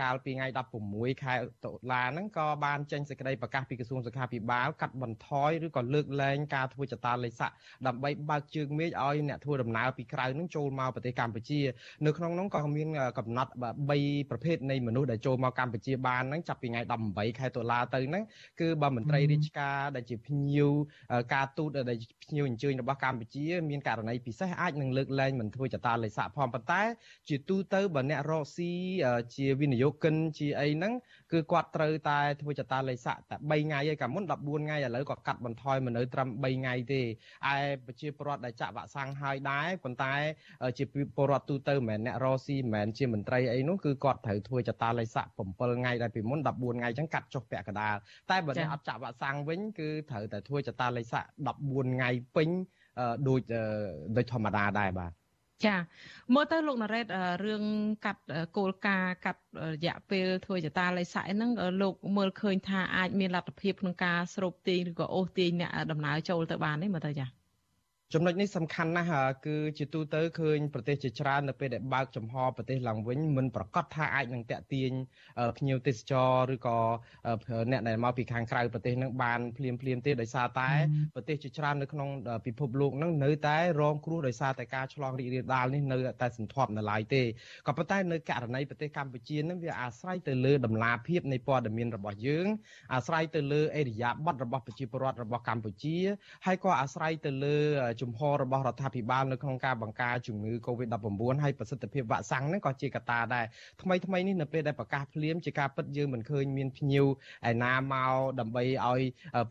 [0.00, 0.48] កាលពីថ្ងៃ
[0.86, 7.52] 16ខែតុលាហ្នឹងក៏បានចេញសេចក្តីប្រកាសពីក្រសួងសុខាភិបាលកាត់បន្ថយឬក៏លើកលែងការធ្វើចតាលេខស័ក
[7.86, 11.60] ដើម្បីបើកជើងមេឃឲ្យអ្នកធ្វើដំណើរពីក្រៅហ្នឹងចូលមកប្រទេសកម្ពុជា
[12.06, 13.50] នៅក្នុងនោះក៏មានកំណត់
[13.90, 18.24] 3ប្រភេទនៃមនុស្សដែលចូលមកកម្ពុជាបានហ្នឹងចាប់ពីថ្ងៃ18ខែតុលាទៅហ្នឹង
[18.60, 20.70] គឺបើមន្ត្រីរាជការដែលជាភ្ញៀវ
[21.34, 26.82] ការទូតដែលភ្ញៀវអញ្ជើញរបស់កម្ពុជាមានករណីពិសេសអាចនឹងលើកលែងមិនធ្វើចតាលេខស័កផងប៉ុន្តែ
[27.28, 28.70] ជាទូទៅបើអ្នករកស៊ី
[29.34, 30.92] ជាវិនិយោគិនជាអីហ្នឹង
[31.32, 37.04] គឺគាត់ត្រូវតែធ្វើចតាលេខស័កតែ3ថ្ងៃឯកាលមុន14ថ្ងៃឥឡូវក៏កាត់បន្ថយមកនៅត្រឹម3ថ្ងៃទេឯ
[37.86, 40.14] ប្រជាពលរដ្ឋដែលចាក់វ៉ាក់សាំងហើយដែរប៉ុន្តែ
[40.78, 40.84] ជា
[41.16, 47.96] ពលរដ្ឋទូទៅមិនមែនអ្នករកស៊ីមិនមែនជាមន្ត្រីអីនោះគឺគាត់ត្រូវធ្វើចតាលេខស័ក7ថ្ងៃដែលពីមុន14ថ្ងៃចឹងកាត់ចុះពាក់កណ្ដាល
[48.30, 51.24] តែបើអ្នកអត់ចាក់វ៉ាក់សាំងវិញគឺត្រូវតែធ្វើចតាលេខស័ក
[51.58, 52.48] 14ថ្ងៃពេញ
[53.28, 53.40] ដូច
[54.16, 55.12] ដូចធម្មតាដែរបាទ
[55.66, 55.76] ចា
[56.34, 57.06] មើលទៅលោកណារ៉េត
[57.44, 57.64] រឿង
[58.04, 58.22] កាត់
[58.56, 59.42] គោលការណ៍កាត់
[59.72, 61.50] រយៈពេលធ្វើចតាលេខស័កហ្នឹង
[61.82, 67.39] លោកមើលឃើញថាអាចមានលទ្ធភាពក្នុងការស្រូបទាញឬក៏អូសទាញអ្នកដំណើរចូលទៅបានទេមើលទៅចា
[68.14, 74.90] ចំណុចនេះសំខាន់ណាស់គឺជាទូទៅឃើញប្រទេសជាច្រើននៅពេលដែលបើកចំហប្រទេសឡើងវិញមិនប្រកាសថាអាចនឹងតាក់ទាញ
[75.58, 76.78] ភ្ញៀវទេសចរឬក៏
[77.70, 80.70] អ្នកដែលមកពីខាងក្រៅប្រទេសនឹងបានភ្លាមភ្លាមទេដោយសារតែ
[81.14, 82.08] ប្រទេសជាច្រើននៅក្នុង
[82.46, 87.22] ពិភពលោកនឹងនៅតែរងគ្រោះដោយសារតែការឆ្លងរីករាលដាលនេះនៅតែសន្ធាប់នៅឡើយទេ
[87.66, 92.46] ក៏ប៉ុន្តែនៅករណីប្រទេសកម្ពុជានឹងវាអាស្រ័យទៅលើដំណាភាពនៃព័ត៌មានរបស់យើង
[92.94, 95.96] អាស្រ័យទៅលើអេរិយាប័ត្ររបស់ប្រជាពលរដ្ឋរបស់កម្ពុជា
[96.46, 97.58] ហើយក៏អាស្រ័យទៅលើ
[98.00, 103.44] ជំហររបស់រដ្ឋាភិបាលនៅក្នុងការបង្ការជំងឺ Covid-19 ហើយប្រសិទ្ធភាពវ៉ាក់សាំងហ្នឹងក៏ជាកត្តាដែរ
[103.82, 107.06] ថ្មីថ្មីនេះនៅពេលដែលប្រកាសភ្លាមជាការពិតយើងមិនឃើញមានភ្ញៀវ
[107.50, 109.00] ឯណាមកដើម្បីឲ្យ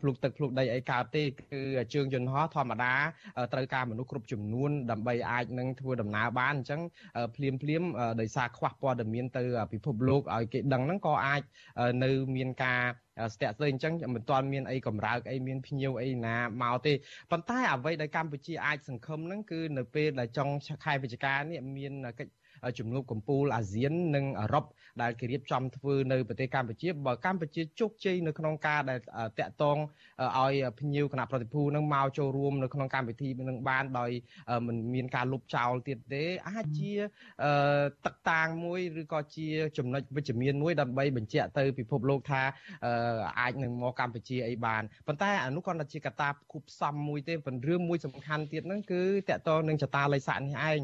[0.00, 1.62] ភ្លុកទឹកភ្លុកដីអីកើតទេគឺ
[1.94, 2.94] ជើងយន្តហោះធម្មតា
[3.52, 6.80] ត្រូវការមនុស្សគ្រប់ចំនួនដើម្បីអាចនឹងធ្វើដំណើរបានអញ្ចឹង
[7.34, 7.82] ភ្លាមភ្លាម
[8.20, 11.42] ដោយសារខ្វះព័ត៌មានទៅពិភពលោកឲ្យគេដឹងហ្នឹងក៏អាច
[12.04, 12.82] នៅមានការ
[13.34, 16.92] ស្ទាក់ស្ទើរអញ្ចឹងមិនទាន់មានអីកម្រើកអីមានភ្ញៀវអីណាមកទេ
[17.30, 20.48] ប៉ុន្តែអ្វីដែលកម្ពុជាអាចសង្ឃឹមហ្នឹងគឺនៅពេលដែលចុង
[20.84, 22.32] ខែវិច្ឆិកានេះមានកិច្ច
[22.78, 24.64] ជំនួបកម្ពុជាអាស៊ាននិងអឺរ៉ុប
[25.02, 28.98] ដែលគេរៀបចំធ្វើនៅប្រទេសកម្ពុជាបើកម្ពុជាជោគជ័យនៅក្នុងការដែល
[29.38, 29.78] តាក់ទង
[30.38, 34.10] ឲ្យភ្ញៀវគណៈប្រតិភូនឹងមកចូលរួមនៅក្នុងកម្មវិធីនឹងបានដោយ
[34.66, 36.92] មិនមានការលុបចោលទៀតទេអាចជា
[38.06, 39.48] ទឹកតាងមួយឬក៏ជា
[39.78, 42.42] ចំណុចវិជ្ជមានមួយដើម្បីបញ្ជាក់ទៅពិភពលោកថា
[43.40, 50.80] អាចនឹងមកកម្ពុជាអីបានប៉ុន្តែអានោះគាត់ជាកត្តាគូផ្សំមួយទេប៉ុន្តែរឿងមួយសំខាន់ទៀតហ្នឹងគឺតកតនឹងចតាល័យស័កនេះឯង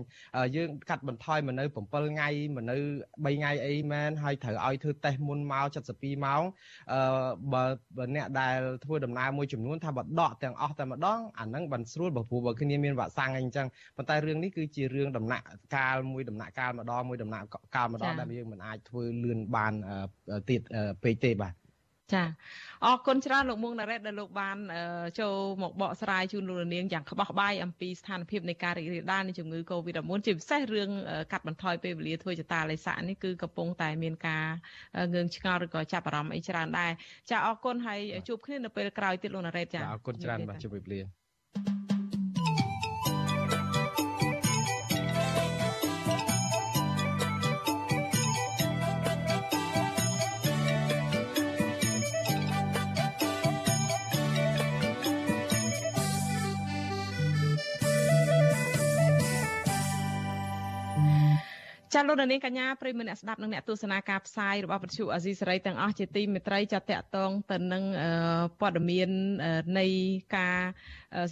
[0.57, 2.77] យើងកាត់បន្ថយមកនៅ7ថ្ងៃមកនៅ
[3.25, 6.43] 3ថ្ងៃអីមែនហើយត្រូវឲ្យធ្វើតេស្តមុនមក72ម៉ោង
[6.93, 7.01] អឺ
[7.53, 7.65] បើ
[7.97, 15.45] បើអ្នកដែលធ្វើដំណើរមួយចំនួនថាបើដកទាំងអស់តែម្ដងអាហ្នឹងបានស្រួលបើព្រោះបើគ្នាមានវ៉ាក់សាំងអីអញ្ចឹងប៉ុន្តែរឿងនេះគឺជារឿងដំណាក់
[15.77, 19.73] កាលមួយដំណាក់កាលម្ដងមួយដំណាក់កាលម្ដងដែលយើងមិនអាចធ្វើលឿនបាន
[20.51, 20.61] ទៀត
[21.05, 21.55] ពេកទេបាទ
[22.15, 22.25] ចា
[22.85, 24.57] អរគុណច្រើនលោកមុងណារ៉េតដែលលោកបាន
[25.21, 30.91] ចូលមកបកស្រាយជូនលោកនាងយ៉ាងក្បោះក្បាយអំពីស្ថានភាពនៃការរីករាលដាលនៃជំងឺ Covid-19 ជាពិសេសរឿង
[31.33, 34.47] កាត់បន្ថយពេលវេលាធ្វើចតាលេខស័កនេះគឺកំពុងតែមានការ
[35.15, 36.93] ងឿងឆ្ងល់ឬក៏ចាប់អារម្មណ៍អីច្រើនដែរ
[37.31, 41.26] ចាអរគុណហើយជួបគ្នានៅពេលក្រោយទៀតលោកណារ៉េតចាអរគុណច្រើនបាទជម្រាបលា
[61.97, 66.83] ចាលោកនាងកញ្ញាប្រិមនអ្នកស្ដាប់និងអ្នកទស្សនាការផ្សាយរបស់វិទ្យុអាស៊ីសេរីទាំងអស់ជាទីមេត្រីចាត
[67.17, 67.85] តងទៅនឹង
[68.61, 69.11] ព័ត៌មាន
[69.79, 69.87] នៃ
[70.37, 70.59] ការ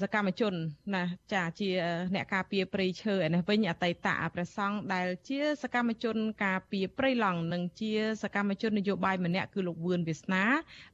[0.02, 0.54] សកម្មជន
[0.94, 1.04] ណា
[1.34, 1.70] ចាជា
[2.14, 7.92] អ្នកការពារព្រៃឈើឯនេះវិញអតីតព្រះសង្ឃដែលជាសកម្មជនការពារព្រៃឡង់និងជា
[8.22, 10.44] សកម្មជននយោបាយម្នាក់គឺលោកវឿនវាសនា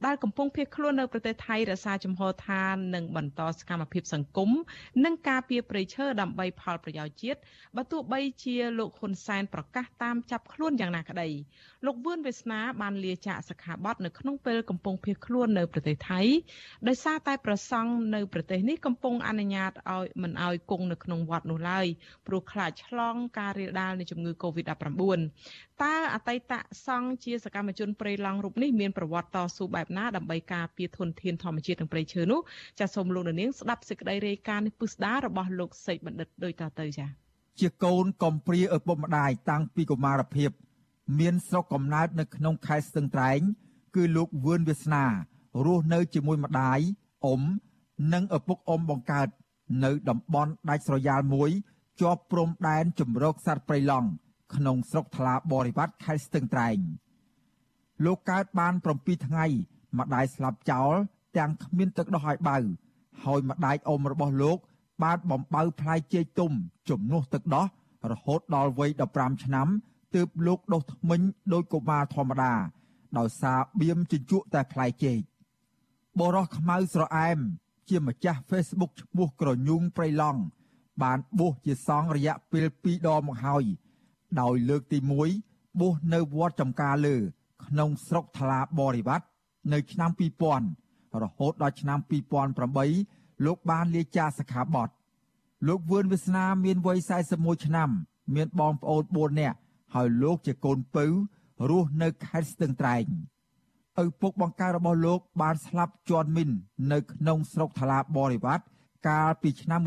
[0.05, 4.49] ដែលកំពុងភៀសខ្លួននៅប្រទេសថៃរក្សាជំហរឋាននិងបន្តសកម្មភាពសង្គម
[5.05, 7.39] និងការពារព្រៃឈើដើម្បីផលប្រយោជន៍ជាតិ
[7.75, 11.27] បើទោះបីជាលោកហ៊ុនសែនប្រប្រកាសតាមចាប់ខ្លួនយ៉ាងណាក្តី
[11.85, 16.21] លោកវឿនវាសនាបានលាចាកសិក្ខាបទនៅក្នុងពេលកំពុងភៀសខ្លួននៅប្រទេសថៃ
[16.87, 21.85] ដោយសារតែប្រសង់នៅប្រទេសនេះកំពុងអនុញ្ញាតឲ្យមិនឲ្យគង់នៅក្នុងវត្តនោះឡើយ
[22.27, 25.01] ព្រោះខ្លាចឆ្លងការរាលដាលនៃជំងឺ Covid-19
[25.83, 26.53] តើអតីត
[26.85, 32.39] សង្ឃជាសកម្មជនព្រៃឡង់រូបនេះមានប្រវត្តិតស៊ូបែបណាដើម្បីការពារធនធានធម្មជាតិនិងព្រៃឈើនោះ
[32.79, 37.20] ចាសសូមលោកនាងស្ដាប់សេចក្តីរាយការណ៍នេះពិស្ដាររបស់លោកសេកបណ្ឌិតដូចតទៅចា៎
[37.59, 40.51] ជាកូនកំព្រាឪពុកម្ដាយតាំងពីកុមារភាព
[41.19, 43.39] មានស្រុកកំណើតនៅក្នុងខេត្តស្ទឹងត្រែង
[43.95, 45.05] គឺលោកវឿនវាសនា
[45.65, 46.79] រស់នៅជាមួយម្ដាយ
[47.25, 47.41] អ៊ំ
[48.13, 49.27] និងឪពុកអ៊ំបង្កើត
[49.83, 51.49] នៅតំបន់ដាច់ស្រយាលមួយ
[52.01, 54.09] ជាប់ព្រំដែនជំរកសត្វព្រៃឡង់
[54.55, 56.77] ក្នុងស្រុកថ្លាបរិវត្តខេត្តស្ទឹងត្រែង
[58.05, 59.45] លោកកើតបាន7ថ្ងៃ
[59.99, 60.93] ម្ដាយស្លាប់ចោល
[61.37, 62.57] ទាំងគ្មានទឹកដោះឲ្យបៅ
[63.23, 64.57] ហើយម្ដាយអ៊ំរបស់លោក
[65.03, 66.51] បានបំបៅផ្លែចេកទុំ
[66.89, 67.65] ជំនួសទឹកដោះ
[68.11, 69.67] រហូតដល់វ័យ15ឆ្នាំ
[70.15, 71.21] ទើបលោកដុសធ្មេញ
[71.53, 72.53] ដោយកុមារធម្មតា
[73.17, 75.19] ដោយសារបៀមជញ្ជក់តែផ្លែចេក
[76.19, 77.39] បរោះខ្មៅស្រអែម
[77.89, 80.41] ជាម្ចាស់ Facebook ឈ្មោះក្រញូងព្រៃឡង់
[81.03, 83.63] បានបួសជាសង្ឃរយៈពេល2ដងមកហើយ
[84.41, 84.97] ដោយលើកទី
[85.39, 87.15] 1បួសនៅវត្តចំការលើ
[87.65, 89.25] ក្នុងស្រុកថ្លាបរិវត្ត
[89.73, 90.11] នៅឆ្នាំ
[90.67, 91.99] 2000រហូតដល់ឆ្នាំ
[92.81, 94.89] 2008 លោកបានលាចាកសិក្ខាបទ
[95.67, 96.97] លោកវឿនវាសនាមានវ័យ
[97.31, 97.89] 41ឆ្នាំ
[98.35, 99.57] មានបងប្អូន4នាក់
[99.93, 101.05] ហើយលោកជាកូនពៅ
[101.69, 103.05] រស់នៅខេត្តស្ទឹងត្រែង
[104.03, 106.49] ឪពុកបង្ការរបស់លោកបានស្លាប់ជាន់មីន
[106.91, 108.63] នៅក្នុងស្រុកថ្លាបរិវត្ត
[109.07, 109.79] កាលពីឆ្នាំ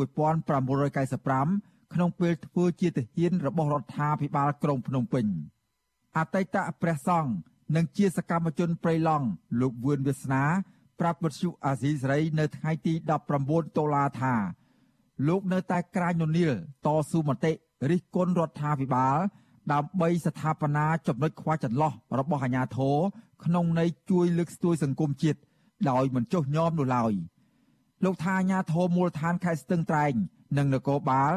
[1.12, 5.26] 1995ក្នុងពេលធ្វើជាទាហានរបស់រដ្ឋាភិបាលក្រុងភ្នំពេញ
[6.16, 7.32] អតីតព្រះសង្ឃ
[7.76, 9.26] និងជាសកម្មជនព្រៃឡង់
[9.61, 10.42] លោកវឿនវាសនា
[11.01, 14.34] ប្រាប់វិទ្យុអាស៊ីសេរីនៅថ្ងៃទី19ដុល្លារថា
[15.28, 16.53] លោកនៅតែក្រាញននីល
[16.86, 17.53] តស៊ូមតិ
[17.90, 19.16] រិះគន់រដ្ឋាភិបាល
[19.72, 22.97] ដើម្បីស្ថាបនាចំណុចខ្វះចន្លោះរបស់អាជ្ញាធរ
[23.45, 25.38] ក្នុងន័យជួយលើកស្ទួយសង្គមជាតិ
[25.90, 27.12] ដោយមិនចុះញោមនោះឡើយ
[28.05, 30.12] លោកថាអាជ្ញាធរមូលដ្ឋានខេត្តស្ទឹងត្រែង
[30.59, 31.32] និងនគរបាល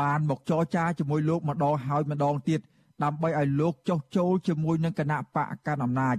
[0.00, 2.60] បានមកចរចាជាមួយលោកម្ដងហើយម្ដងទៀត
[3.04, 6.16] ដើម្បីឲ្យលោកចុះចូលជាមួយនឹងគណៈបកកាន់អំណាច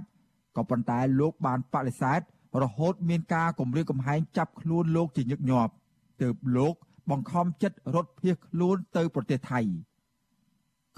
[0.56, 2.20] ក៏ប៉ុន្តែលោកបានបដិសេធ
[2.62, 5.72] រហូតមានការគម្រាមកំហែងចាប់ខ្លួនលោកជាញឹកញាប់
[6.22, 6.74] ទើបលោក
[7.10, 9.60] បង្ខំចិត្តរត់ភៀសខ្លួនទៅប្រទេសថៃ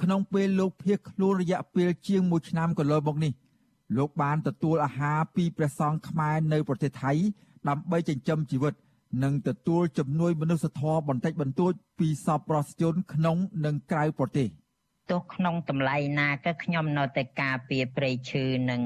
[0.03, 3.33] ក្នុងពេលលោកភៀសខ្លួនរយៈពេលជាង1ឆ្នាំកន្លងមកនេះ
[3.97, 7.13] លោកបានទទួលអាហារពីព្រះសង្ឃខ្មែរនៅប្រទេសថៃ
[7.69, 8.75] ដើម្បីចិញ្ចឹមជីវិត
[9.25, 14.49] និងទទួលជំនួយមនុស្សធម៌បន្តិចបន្តួចពីសពប្រសជនក្នុងនិងក្រៅប្រទេស
[15.11, 18.83] ទោះក្នុងតម្លៃណាក៏ខ្ញុំនៅតែការពារព្រៃឈើនិង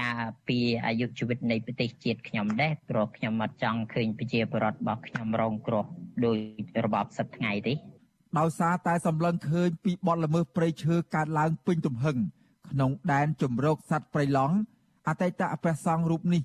[0.00, 0.18] ការ
[0.48, 5.84] ពារអាយុជីវិតនៃប្រទេសជាតិខ្ញុំដែរព្រោះខ្ញុំអត់ចង់ឃើញប្រជាពលរដ្ឋរបស់ខ្ញុំរងគ្រោះ
[6.24, 6.38] ដោយ
[6.84, 7.74] របបសឹកថ្ងៃទេ
[8.38, 12.16] ដោយសារតែសម្លឹងឃើញពីបទល្មើសព្រៃឈើកើតឡើងពេញទំហឹង
[12.70, 14.56] ក្នុងដែនជំរកសត្វព្រៃឡង់
[15.08, 16.42] អតីតព្រះសង្ឃរូបនេះ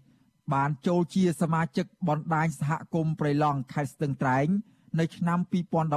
[0.53, 4.47] បានចូលជាសមាជិកបណ្ដាញសហគមន៍ព្រៃឡង់ខេត្តស្ទឹងត្រែង
[4.99, 5.39] នៅឆ្នាំ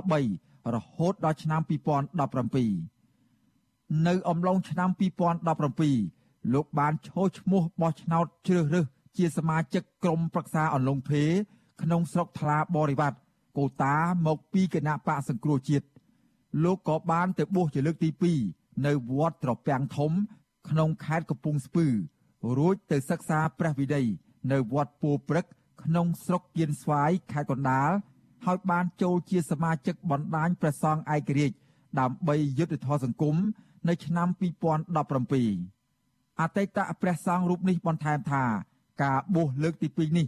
[0.09, 6.22] 2013រហូតដល់ឆ្នាំ2017នៅអំឡុងឆ្នាំ2017
[6.53, 8.87] លោកបានឈរឈ្មោះបោះឆ្នោតជ្រើសរើស
[9.17, 11.25] ជាសមាជិកក្រុមប្រឹក្សាអន្លង់ភេ
[11.83, 13.19] ក្នុងស្រុកថ្លាបរិវត្ត
[13.59, 15.87] កូតាមកពីគណៈបកសង្គ្រោះជាតិ
[16.65, 18.11] លោកក៏បានទៅបួសជាលើកទី
[18.49, 20.13] 2នៅវត្តត្រពាំងធំ
[20.69, 21.87] ក្នុងខេត្តកំពង់ស្ពឺ
[22.59, 24.07] រួចទៅសិក្សាព្រះវិន័យ
[24.53, 25.47] នៅវត្តពោព្រឹក
[25.85, 27.91] ក្នុងស្រុកគៀនស្វាយខេត្តកណ្ដាល
[28.45, 31.57] ហើយបានចូលជាសមាជិកបណ្ដាញព្រះសង្ឃឯករាជ្យ
[32.01, 33.37] ដើម្បីយុទ្ធធរសង្គម
[33.89, 34.29] នៅឆ្នាំ
[35.31, 35.82] 2017
[36.41, 38.45] អតីតព្រះសង្ឃរូបនេះបន្ថែមថា
[39.03, 40.27] ការបួសលើកទី2នេះ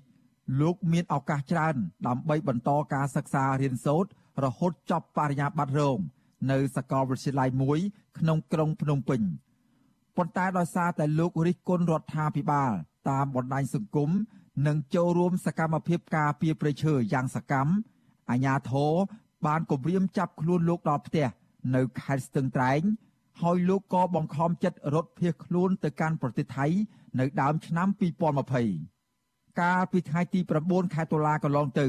[0.60, 1.74] លោកមានឱកាសច្រើន
[2.06, 4.10] ដើម្បីបន្តការសិក្សារៀនសូត្រ
[4.44, 5.98] រហូតចប់បរិញ្ញាបត្ររង
[6.50, 7.78] នៅសាកលវិទ្យាល័យមួយ
[8.18, 9.20] ក្នុងក្រុងភ្នំពេញ
[10.16, 12.70] ប៉ុន្តែដោយសារតែលោករិះគន់រដ្ឋាភិបាល
[13.10, 14.10] តាមបណ្ដាញសង្គម
[14.66, 17.72] និងចូលរួមសកម្មភាពការពារប្រៃឈើយ៉ាងសកម្ម
[18.30, 18.92] អាជ្ញាធរ
[19.46, 21.26] បានគម្រាមចាប់ខ្លួនលោកដល់ផ្ទះ
[21.74, 22.80] នៅខេត្តស្ទឹងត្រែង
[23.42, 26.66] ហើយលោកក៏បង្ខំចិត្តរត់ភៀសខ្លួនទៅកាន់ប្រទេសថៃ
[27.20, 27.88] នៅដើមឆ្នាំ
[28.74, 31.86] 2020កាលពីថ្ងៃទី9ខែតុលាកន្លងទៅ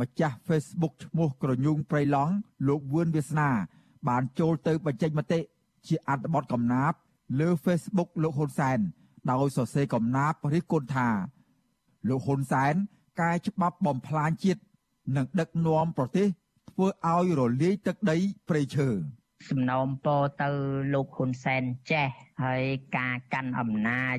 [0.00, 2.34] ម្ចាស់ Facebook ឈ្មោះក្រញូងព្រៃឡង់
[2.68, 3.50] លោកវឿនវាសនា
[4.08, 5.40] បានចូលទៅបញ្ចេញមតិ
[5.86, 6.98] ជាអត្ថបទកំណាព្យ
[7.40, 8.78] លើ Facebook លោកហ៊ុនសែន
[9.30, 11.08] ដោយសរសេរកំណាព្យរិះគន់ថា
[12.08, 12.74] លោកហ៊ុនសែន
[13.20, 14.60] កែច្បាប់បំផ្លាញជាតិ
[15.16, 16.26] និងដឹកនាំប្រទេស
[16.70, 18.16] ធ្វើឲ្យរលាយទឹកដី
[18.48, 18.88] ព្រៃឈើ
[19.50, 20.48] សំណូមពរទៅ
[20.94, 22.08] លោកហ៊ុនសែនចេះ
[22.44, 22.64] ហើយ
[22.96, 24.16] ការកាន់អំណាច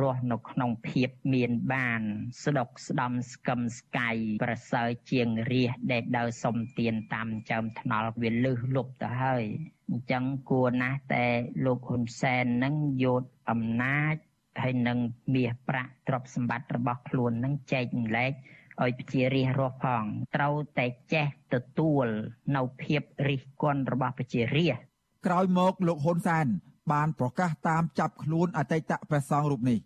[0.00, 2.00] រស់នៅក្នុងភាពមានបាន
[2.44, 4.10] ស្ដុកស្ដំស្កឹមស្កៃ
[4.42, 9.44] ប្រសើរជាងរាជដែលដើរសុំទានតាមចើមថ្នល់វាលឹះលុបទៅហើយ
[9.88, 11.26] អញ្ចឹងគួរណាស់តែ
[11.64, 14.14] លោកហ៊ុនសែននឹងយកអំណាច
[14.62, 14.98] ហើយនឹង
[15.34, 18.32] មាសប្រាក់ទ្រព្យសម្បត្តិរបស់ខ្លួននឹងចែកម្លែក
[18.82, 20.04] ឲ្យប្រជារាស្ត្ររស់ផង
[20.36, 22.06] ត្រូវតែចេះទទួល
[22.56, 24.82] នៅភាពរិះគន់របស់ប្រជារាស្ត្រ
[25.26, 26.46] ក្រោយមកលោកហ៊ុនសែន
[26.92, 29.78] បានប្រកាសតាមចាប់ខ្លួនអតីតព្រះសង្ឃរូបនេះ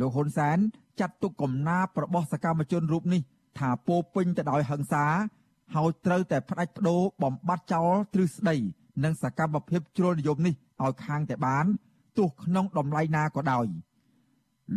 [0.00, 0.58] លោកហ៊ុនសែន
[1.00, 3.22] ចាត់ទុកកំណាបរបស់សកម្មជនរូបនេះ
[3.58, 5.04] ថាពោពេញទៅដោយហិង្សា
[5.74, 8.56] ហើយត្រូវតែផ្ដាច់បដូរបំបត្តិចោលទ្រឹស្ដី
[9.04, 11.66] និងសកម្មភាពជ្រុលនិយមនេះឲ្យខាងតែបាន
[12.18, 13.66] ទោះក្នុងតម្លៃណាក៏ដោយ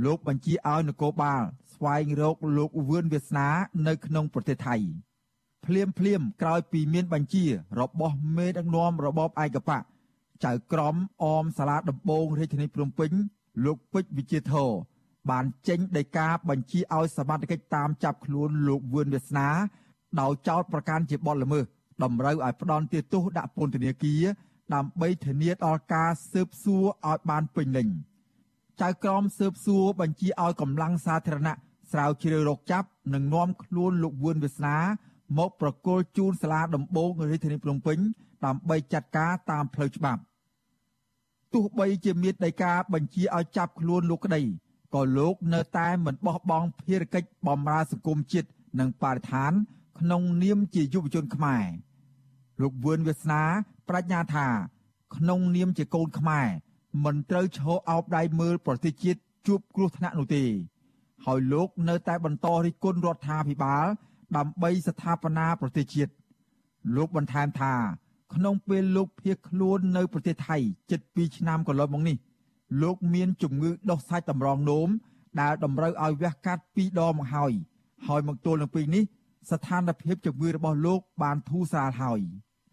[0.06, 1.42] លោកបញ្ជាឲ្យនគរបាល
[1.76, 3.50] ស្វែងរកលោកវឿនវាសនា
[3.88, 4.76] នៅក្នុងប្រទេសថៃ
[5.66, 7.46] ភ្លាមភ្លាមក្រោយពីមានបញ្ជា
[7.80, 9.84] របស់មេដឹកនាំរបបឯកបក
[10.46, 13.12] ចៅក្រមអមសាលាដំបងរាជធានីភ្នំពេញ
[13.66, 14.70] លោកពេជ្រវិជាធរ
[15.30, 19.50] បានចេញដីកាបញ្ជាឲ្យសមត្ថកិច្ចតាមចាប់ខ្លួនលោកវឿនវាសនា
[20.22, 21.66] ដោយចោទប្រកាន់ជាបទល្មើស
[22.04, 24.24] តម្រូវឲ្យផ្ដន់ទោសដាក់ពន្ធនាគារ
[24.74, 27.88] ដើម្បីធានាដល់ការស៊ើបសួរឲ្យបានពេញលេញ
[28.82, 31.56] ចៅក្រមស៊ើបសួរបញ្ជាឲ្យកម្លាំងសាធារណៈ
[31.92, 34.78] ស្រាវជ្រាវរកចាប់និងនាំខ្លួនលោកវឿនវាសនា
[35.38, 37.98] មកប្រគល់ជូនសាលាដំបងរាជធានីភ្នំពេញ
[38.46, 40.22] ដើម្បីចាត់ការតាមផ្លូវច្បាប់
[41.54, 44.42] ទោះបីជាមានដីកាបញ្ជាឲ្យចាប់ខ្លួនលោកក្តី
[44.94, 49.52] ក៏លោកនៅតែមិនបោះបង់ភារកិច្ចបម្រើសង្គមជាតិនិងបរិស្ថាន
[50.00, 51.66] ក្នុងនាមជាយុវជនខ្មែរ
[52.62, 53.44] លោកវឿនវាសនា
[53.90, 54.48] ប្រាជ្ញាថា
[55.16, 56.48] ក្នុងនាមជាកូនខ្មែរ
[57.06, 60.44] មិនត្រូវឈរអោបដៃមើលប្រទេសជាតិជួបគ្រោះថ្នាក់នោះទេ
[61.26, 63.86] ហើយលោកនៅតែបន្តរិះគន់រដ្ឋាភិបាល
[64.38, 66.12] ដើម្បីស្ថាបនាប្រទេសជាតិ
[66.96, 67.74] លោកបន្ថែមថា
[68.34, 70.58] ក្នុងពេលលោកភៀសខ្លួននៅប្រទេសថៃ
[70.92, 72.18] ជិត2ឆ្នាំកន្លងមកនេះ
[72.82, 74.90] លោកមានជំងឺដុសសាច់តម្រងនោម
[75.42, 77.52] ដែលតម្រូវឲ្យវះកាត់2ដងមកហើយ
[78.08, 79.04] ហើយមកទល់នឹងពេលនេះ
[79.52, 82.22] ស្ថានភាពជំងឺរបស់លោកបានធូរស្រាលហើយ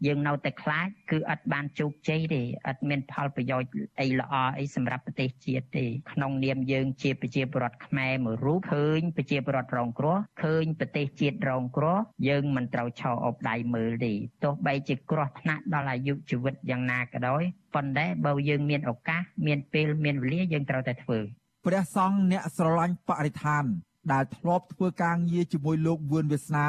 [0.07, 11.98] យើងនៅតែខ្លាចគឺអត់បានជោគជ័យទេអត់មានផលប្រយោជន៍អីល្អអីសម្រាប់ប្រទេសជាតិទេក្នុងនាមយើងជាប្រជាពលរដ្ឋខ្មែរមួយរូបឃើញប្រជាពលរដ្ឋរងគ្រោះឃើញប្រទេសជាតិរងគ្រោះ
[12.28, 14.12] យើងមិនត្រូវឆោអបដៃមើលទេ
[14.44, 17.42] ទោះបីជាគ្រោះថ្នាក់ដល់អាយុជីវិតយ៉ាងណាក៏ដោយ
[17.74, 21.18] ប៉ុន្តែបើយើងមានឱកាសមានពេលមានវេលាយើងត្រូវតែធ្វើ
[21.66, 23.64] ព្រះសង្ឃអ្នកស្រឡាញ់បរិស្ថាន
[24.12, 26.68] ដែលធ្លាប់ធ្វើការងារជាមួយលោកវឿនវាសនា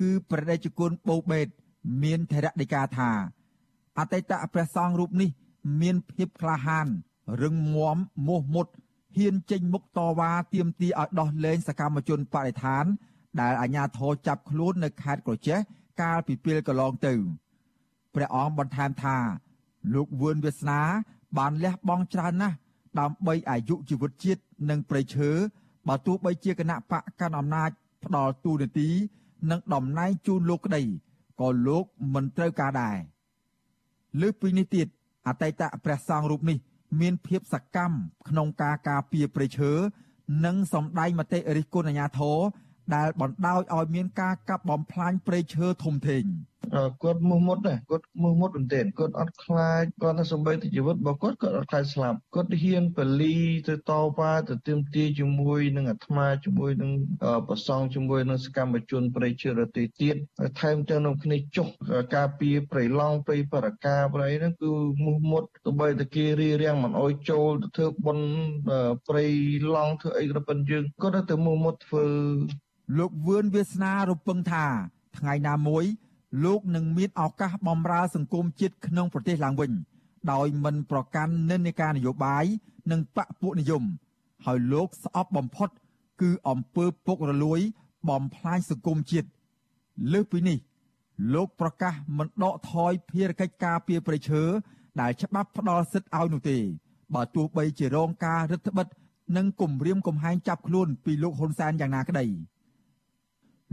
[0.00, 1.46] គឺព្រះដេចគុណបូបេត
[2.02, 3.10] មានធរៈដីកាថា
[3.98, 5.30] អតីតព្រះសង្ឃរូបនេះ
[5.80, 6.86] មានភាពក្លាហាន
[7.42, 7.96] រឹងមាំ
[8.28, 8.66] មោះមុត
[9.16, 12.84] ហ៊ានចេញមុខតវ៉ាទាមទារឲ្យដោះលែងសកម្មជនបរិស្ថាន
[13.40, 15.58] ដែលអាជ្ញាធរចាប់ខ្លួននៅខេត្តក្រចេះ
[16.00, 17.14] កាលពីពេលកន្លងទៅ
[18.14, 19.16] ព្រះអង្គបន្ថែមថា
[19.94, 20.80] លោកវឿនវាសនា
[21.38, 22.56] បានលះបង់ច្រើនណាស់
[22.98, 25.30] ដើម្បីអាយុជីវិតជាតិនិងប្រៃឈើ
[25.88, 27.70] បើទោះបីជាគណៈបកកាន់អំណាច
[28.04, 28.88] ផ្ដាល់ទូនាទី
[29.50, 30.82] និងតំណែងជូនលោកក្តី
[31.40, 31.84] ក៏លោក
[32.14, 32.98] មិនត្រូវការដែរ
[34.20, 34.86] លើពីនេះទៀត
[35.26, 36.58] អតីតព្រះសង្ឃរូបនេះ
[37.00, 37.94] មានភាពសកម្ម
[38.28, 39.72] ក្នុងការការពារព្រៃឈើ
[40.44, 42.38] និងសម្ដែងមតិរិះគន់អាជ្ញាធរ
[42.94, 46.24] ដែលបណ្ដោយឲ្យមានការកាប់បំផ្លាញព្រៃឈើធំធេង
[47.02, 53.36] គាត់មុះមុតដែរគាត់មុះមុតមែនទែនគាត់អត់ខ្លាចគាត់ទៅសំបីទៅជីវិតរបស់គាត់គាត់អត់ខ្លាចស្លាប់គាត់ហ៊ានបលី
[53.68, 56.90] ទៅតវ៉ាទៅទាមទារជាមួយនឹងអាត្មាជាមួយនឹង
[57.48, 61.68] ប្រសង់ជាមួយនឹងសកម្មជនប្រៃឈើរទីទៀតហើយថែមទាំងនឹងគ្នាចុះ
[62.16, 64.70] ការពារប្រៃឡង់ប្រៃបរកាប្រៃហ្នឹងគឺ
[65.04, 68.28] មុះមុតទៅបីតែគេរៀបរៀងមិនអោយចូលទៅធ្វើបុណ្យ
[69.08, 69.24] ប្រៃ
[69.74, 72.06] ឡង់ធ្វើអីក៏ប៉ុនយើងគាត់ទៅមុះមុតធ្វើ
[72.98, 74.66] លោកវឿនវាសនារំពឹងថា
[75.18, 75.86] ថ្ងៃណាមួយ
[76.44, 79.72] លោកនឹងមានឱកាសបម្រើសង្គមជាតិក្នុងប្រទេសឡើងវិញ
[80.32, 82.44] ដោយមិនប្រកាន់និន្នាការនយោបាយ
[82.90, 83.82] និងបកពួកនិយម
[84.44, 85.68] ហើយលោកស្អប់បំផុត
[86.20, 87.60] គឺអំពើពុករលួយ
[88.08, 89.28] បំផ្លាញសង្គមជាតិ
[90.12, 90.58] លើសពីនេះ
[91.34, 94.42] លោកប្រកាសមិនដកថយភារកិច្ចការពារប្រៃឈើ
[95.00, 96.58] ដែលច្បាប់ផ្ដល់សិទ្ធិឲ្យនោះទេ
[97.14, 98.98] បើទោះបីជារងការរឹតបន្តឹង
[99.36, 102.26] និងគំរាមកំហែងចាប់ខ្លួនពីលោកហ៊ុនសែនយ៉ាងណាក្តី។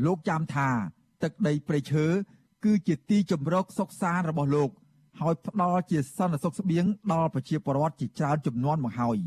[0.06, 0.70] លោកចាំថា
[1.24, 2.06] ទឹកដីព្រៃឈើ
[2.66, 4.70] គឺជាទីជម្រកសុខសាន្តរបស់លោក
[5.22, 9.18] ហើយផ្ដល់ជាសន្តិសុខស្បៀងដល់ប្រជាពលរដ្ឋជាច្រើនចំនួនមកហើយ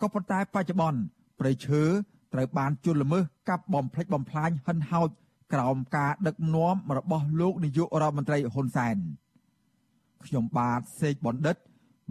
[0.00, 1.00] ក៏ប៉ុន្តែបច្ចុប្បន្ន
[1.40, 1.82] ព្រៃឈើ
[2.32, 5.08] ត្រូវបានជន់ល្មើសកាប់បំផ្លិចបំផ្លាញហិនហោច
[5.52, 8.96] ក្រោមការដឹកនាំរបស់លោកនាយករដ្ឋមន្ត្រីហ៊ុនសែន
[10.26, 11.56] ខ្ញុំបាទសេកបណ្ឌិត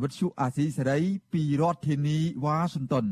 [0.01, 0.99] វិទ្យុអាស៊ីសេរី
[1.33, 3.05] ពីរដ្ឋធានីវ៉ាស៊ីនតោន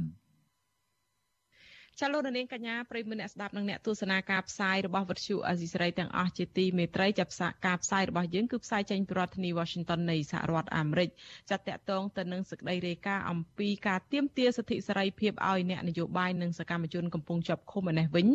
[1.99, 11.09] ចាលោកនាងកញ្ញាប្រិយមិត្តអ្នកស្ដាប់និងអ្នកទស្សនាការផ្សាយរបស់វិទ្យុអាស៊ីសេរីទាំងអស់ជាទីមេត្រីចាប់ផ្សាយការផ្សាយរបស់យើងគឺផ្សាយចេញពីរដ្ឋធានី Washington នៃសហរដ្ឋអាមេរិក
[11.49, 18.27] ចាត់តាក់ទងទៅនឹងសេចក្តីរាយការណ៍អំពីការទាមទារសិទ្ធិសេរីភាពឲ្យអ្នកនយោបាយនិងសកម្មជនកំពុងជាប់ឃុំឯនេះវិញ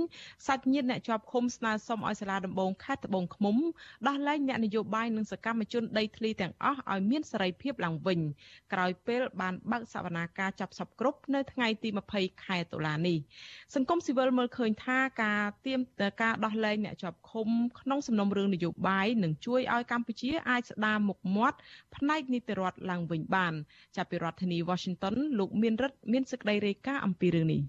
[0.47, 3.57] សាច់ញាតិអ្នកជាប់ឃុំស្នើសុំឲ្យសាលាដំបងខេត្តត្បូងឃ្មុំ
[4.09, 8.21] ដោះលែងអ្នកនយោបាយនិងសកម្មជនដីធ្លីទាំងអស់ឲ្យមានសេរីភាពឡើងវិញ
[8.73, 13.19] ក្រោយពេលបានបើកសវនាការចាប់សពគ្រប់នៅថ្ងៃទី20ខែតុលានេះ
[13.75, 15.81] សង្គមស៊ីវិលមើលឃើញថាការទៀម
[16.23, 17.49] ការដោះលែងអ្នកជាប់ឃុំ
[17.81, 21.59] ក្នុងសំណុំរឿងនយោបាយនឹងជួយឲ្យកម្ពុជាអាចស្ដារមុខមាត់
[21.97, 23.53] ផ្នែកនីតិរដ្ឋឡើងវិញបាន
[23.97, 27.63] ចាប់ពីរដ្ឋធានី Washington លោកមានរិទ្ធមានសេចក្តីរាយការណ៍អំពីរឿងនេះ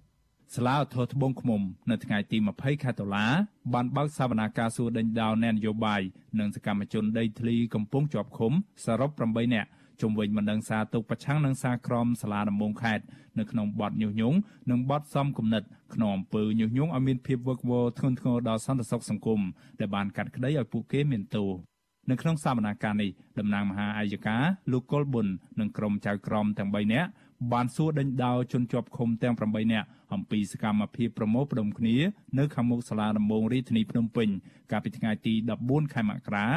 [0.55, 1.61] សាលាឧទ្ធរត្បូងឃ្មុំ
[1.91, 3.25] នៅថ្ងៃទី20ខែតុលា
[3.73, 6.01] បានបើកសវនាការសួរដេញដោលអ្នកនយោបាយ
[6.39, 8.51] និងសកម្មជនដីធ្លីកំពុងជាប់ឃុំ
[8.85, 9.69] សរុប8នាក់
[10.01, 13.03] ជុំវិញបណ្ដឹងសារទុកប្រឆាំងនឹងសារក្រមសាលាដំបងខេត្ត
[13.39, 14.37] នៅក្នុងបទញុះញង់
[14.69, 15.63] និងបទសំគំនិត
[15.95, 19.41] ក្នុងអំពើញុះញង់ឲ្យមានភាពវឹកវរធ្ងន់ធ្ងរដល់សន្តិសុខសង្គម
[19.79, 21.49] ដែលបានកាត់ក្តីឲ្យពួកគេមានទោស
[22.09, 24.37] នៅក្នុងសកម្មភាពនេះតំណាងមហាអាយកា
[24.71, 25.27] លោកកុលប៊ុន
[25.59, 27.09] និងក្រុមចៅក្រមទាំង3នាក់
[27.53, 31.95] បានសួរដេញដោលជនជាប់ឃុំទាំង8នាក់អំពីសកម្មភាពប្រមូលផ្ដុំគ្នា
[32.39, 34.29] នៅខាងមុខសាលាដំបងរាជធានីភ្នំពេញ
[34.71, 35.33] កាលពីថ្ងៃទី
[35.63, 36.47] 14ខែមករា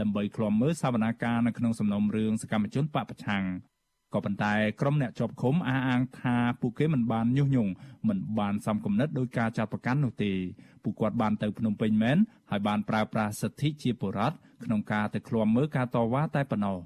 [0.00, 3.44] ដើម្បីឃ្លាំមើលសវនាការនៅក្នុងសំណុំរឿងសកម្មជនបពប្រឆាំង
[4.14, 7.72] ក៏ប៉ុន្តែក្រុមអ្នកជាប់ឃុំអះអាងថាពួកគេមិនបានញុះញង់
[8.08, 10.32] មិនបានសំគំនិតដោយការចាត់ប្រកាន់នោះទេ
[10.82, 12.18] ពួកគាត់បានទៅភ្នំពេញមែន
[12.50, 16.78] ហើយបានប្រើប្រាស់សិទ្ធិជាបុរដ្ឋក្នុងការទៅឃ្លាំមើលការតវ៉ាតែប៉ុណ្ណោះ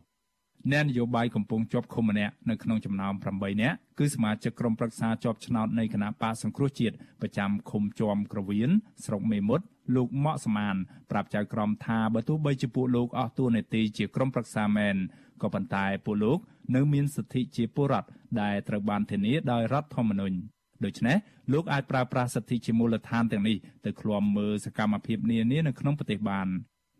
[0.73, 8.71] អ្នកនយោបាយកំពុងជាប់ឃុំម្នាក់នៅក្នុងចំណោម8នាក់គឺសមាជិកក្រុមប្រឹក្សាជាប់ឆ្នោតនៃគណៈបកសង្គ្រោះជាតិប្រចាំឃុំជាំក្រវៀន
[9.05, 10.77] ស្រុកមេមត់លោកម៉ាក់សមាន
[11.11, 14.97] ប្រាប់ចៅក្រមថាបើទោះបីជាពួកលោកអស់តួនាទីជាក្រុមប្រឹក្សាមែន
[15.43, 16.39] ក៏ប៉ុន្តែពួកលោក
[16.75, 18.09] នៅមានសិទ្ធិជាពលរដ្ឋ
[18.41, 20.37] ដែលត្រូវបានធានាដោយរដ្ឋធម្មនុញ្ញ
[20.85, 21.17] ដូច្នេះ
[21.53, 26.49] លោកអាចប្រើប្រាស់សិទ្ធិជាមូលដ្ឋានទាំងនេះទៅឃ្លាំមើលសកម្មភាពនានានៅក្នុងប្រទេសបាន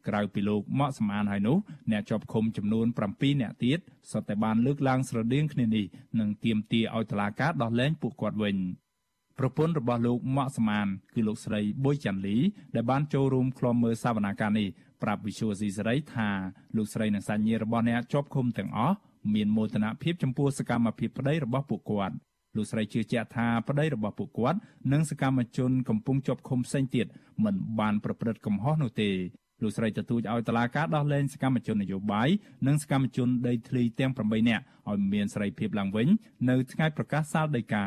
[0.09, 1.57] ក្រៅពីលោកម៉ាក់សំអានហើយនោះ
[1.93, 3.79] អ្នកជាប់ឃុំចំនួន7អ្នកទៀត
[4.11, 5.85] សុទ្ធតែបានលើកឡើងស្រដៀងគ្នានេះ
[6.21, 8.57] និងទាមទារឲ្យតុលាការដោះលែងពួកគាត់វិញ
[9.39, 12.37] ប្រពន្ធរបស់លោកម៉ាក់សំអានគឺលោកស្រីបុយចាន់លី
[12.75, 14.69] ដែលបានចូលរួមក្លំមើលសវនាការនេះ
[15.03, 16.29] ប្រាប់វិសុយស៊ីសេរីថា
[16.77, 18.97] លោកស្រីនិងសាច់ញាតិរបស់អ្នកជាប់ឃុំទាំងអស់
[19.35, 22.15] មានមោទនភាពចំពោះសកម្មភាពប្តីរបស់ពួកគាត់
[22.57, 24.59] លោកស្រីជឿជាក់ថាប្តីរបស់ពួកគាត់
[24.93, 27.07] និងសកម្មជនកំពុងជាប់ឃុំផ្សេងទៀត
[27.45, 29.11] មិនបានប្រព្រឹត្តកំហុសនោះទេ
[29.63, 32.29] លោកស្រីទទូចឲ្យតឡាការដោះលែងសកម្មជននយោបាយ
[32.67, 36.09] និងសកម្មជនដីធ្លីទាំង8នាក់ឲ្យមានសេរីភាពឡើងវិញ
[36.51, 37.85] នៅថ្ងៃប្រកាសសាលដីកា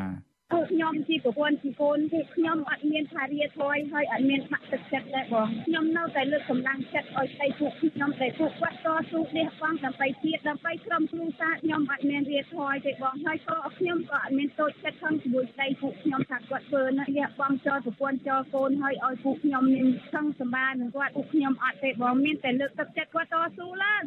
[0.52, 24.02] ពួកខ្ញុំជាប្រពន្ធជាកូនគឺខ្ញុំអត់មានថារាថយហើយអត់មានបាក់ទឹកចិត្តដែរបងខ្ញុំនៅតែលើកកម្លាំងចិត្តឲ្យស្ដីពួកខ្ញុំដែលពួកគាត់តស៊ូនេះបងដើម្បីជាតិដើម្បីក្រុមគ្រួសារខ្ញុំអត់មានរាថយទេបងហើយក៏ខ្ញុំក៏អត់មានតូចចិត្តខំជាមួយស្ដីពួកខ្ញុំថាគាត់ធ្វើណាលះបងចោលប្រពន្ធចោលកូនហើយឲ្យពួកខ្ញុំមានខឹងសម្បានឹងគាត់ពួកខ្ញុំអត់ទេបងមានតែលើកទឹកចិត្តគាត់តស៊ូឡើង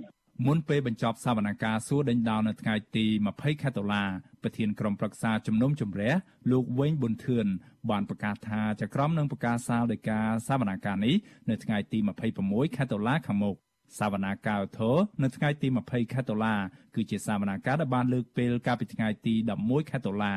[0.47, 4.03] មុនពេលបញ្ចប់សវនកម្មសួរដេញដោលនៅថ្ងៃទី20ខែតុលា
[4.43, 6.13] ប្រធានក្រុមប្រឹក្សាជំនុំជម្រះ
[6.51, 7.45] លោកវែងប៊ុនធឿន
[7.89, 11.15] បានប្រកាសថាចក្រមនឹងប្រកាសសាលដោយការសវនកម្មនេះ
[11.49, 11.99] នៅថ្ងៃទី
[12.37, 13.55] 26ខែតុលាខាងមុខ
[13.99, 16.55] សវនាការធរនៅថ្ងៃទី20ខែតុលា
[16.95, 19.33] គឺជាសវនាការដែលបានលើកពេលកាលពីថ្ងៃទី
[19.63, 20.35] 11ខែតុលា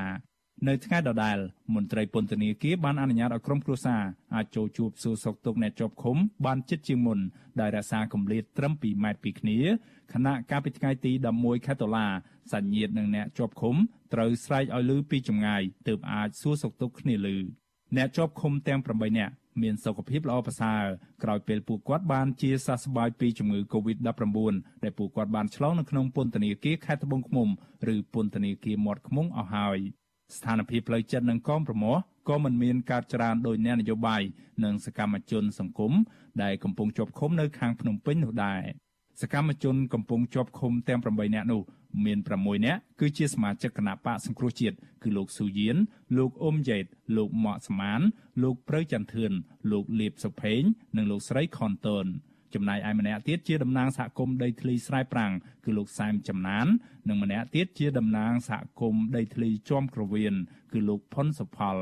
[0.64, 1.38] នៅថ្ងៃដដែល
[1.74, 4.02] មន្ត្រីពន្ធនាគារបានអនុញ្ញាតឲ្យក្រុមគ្រួសារ
[4.34, 7.18] អាចចូលជួបសួរសុខទុក្ខអ្នកជាប់ឃុំបានជិតជាងមុន
[7.60, 9.58] ដោយរក្សាគម្លាតត្រឹម2ម៉ែត្រពីគ្នា
[10.12, 12.06] ខណៈកាលពីថ្ងៃទី11ខែតុលា
[12.52, 13.76] សញ្ញៀតនិងអ្នកជាប់ឃុំ
[14.14, 17.36] ត្រូវស្រែកឲ្យឮពីចម្ងាយទើបអាចសួរសុខទុក្ខគ្នាឮ
[17.96, 19.32] អ្នកជាប់ឃុំទាំង8នាក់
[19.62, 20.82] មានសុខភាពល្អប្រសើរ
[21.22, 24.04] ក្រោយពេលពួកគាត់បានជាសះស្បើយពីជំងឺ Covid-19
[24.84, 27.48] ដែលពួកគាត់បានឆ្លងនៅក្នុងពន្ធនាគារខេត្តត្បូងឃ្មុំ
[27.94, 29.80] ឬពន្ធនាគារមាត់ឃ្មុំអស់ហើយ។
[30.34, 31.96] ស្ថានភាពផ្លូវចិត្តនិងកងប្រមោះ
[32.28, 34.22] ក៏មិនមានការច្រានដោយអ្នកនយោបាយ
[34.64, 35.92] និងសកម្មជនសង្គម
[36.42, 38.62] ដែលកំពុងជាប់ឃុំនៅខាងភ្នំពេញនោះដែរ
[39.22, 41.62] សកម្មជនកំពុងជាប់ឃុំទាំង8នាក់នោះ
[42.04, 45.76] មាន6នាក់គឺជាសមាជិកគណៈបកសង្គ្រោះជាតិគឺលោកស៊ូយៀន
[46.16, 46.84] លោកអ៊ុំយេត
[47.16, 48.00] លោកម៉ាក់ស្មាន
[48.42, 49.32] លោកព្រៅចន្ទធឿន
[49.70, 50.62] លោកលៀបសុផេង
[50.96, 52.06] និងលោកស្រីខនតូន
[52.56, 55.32] ចំណែកឯម្នាក់ទៀតជាតំណាងសហគមន៍ដីធ្លីស្រែប្រាំង
[55.64, 56.66] គឺលោកសែមចំណាន
[57.08, 60.34] និងម្នាក់ទៀតជាតំណាងសហគមន៍ដីធ្លីជាំក្រវៀន
[60.72, 61.76] គឺលោកផុនសុផល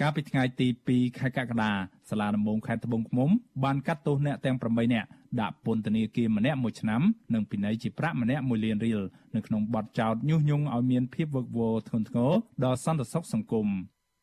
[0.00, 1.72] កាលពីថ្ងៃទី2ខែកក្កដា
[2.10, 3.30] សាលាដំបងខេត្តត្បូងឃ្មុំ
[3.64, 5.08] បានកាត់ទោសអ្នកទាំង8នាក់
[5.40, 7.02] ដាក់ពន្ធនាគារម្នាក់1ឆ្នាំ
[7.34, 9.00] និងពិន័យជាប្រាក់ម្នាក់1លានរៀល
[9.34, 12.32] នៅក្នុងបទចោទញុះញង់ឲ្យមានភាពវឹកវរធ្ងន់ធ្ងរ
[12.64, 13.68] ដល់សន្តិសុខសង្គម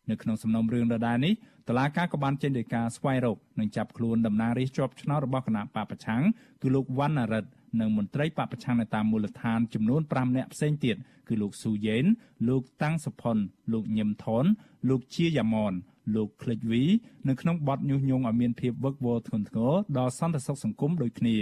[0.10, 1.34] នៅក្នុងសំណុំរឿងដដែលនេះ
[1.70, 6.24] តឡាការក៏បានចេញដីកាស្វែងរកនិងចាប់ខ្លួនតំណាងរាស្ត្រជាប់ឆ្នោតរបស់គណៈបពប្រឆាំង
[6.62, 7.50] គឺលោកវណ្ណរិទ្ធ
[7.80, 10.96] និងមន្ត្រីបពប្រឆាំងនៅតាមមូលដ្ឋានចំនួន5នាក់ផ្សេងទៀត
[11.28, 12.06] គឺលោកស៊ូយ៉េន
[12.48, 13.38] លោកតាំងសុផុន
[13.74, 14.46] លោកញឹមថន
[14.90, 15.74] លោកជាយ៉ាមន
[16.16, 16.74] លោក Click V
[17.28, 21.38] នៅក្នុងបទញុះញង់ឲ្យមានភាពវឹកវរធ្ងន់ធ្ងរដល់សន្តិសុខសង្គមដូចគ្នា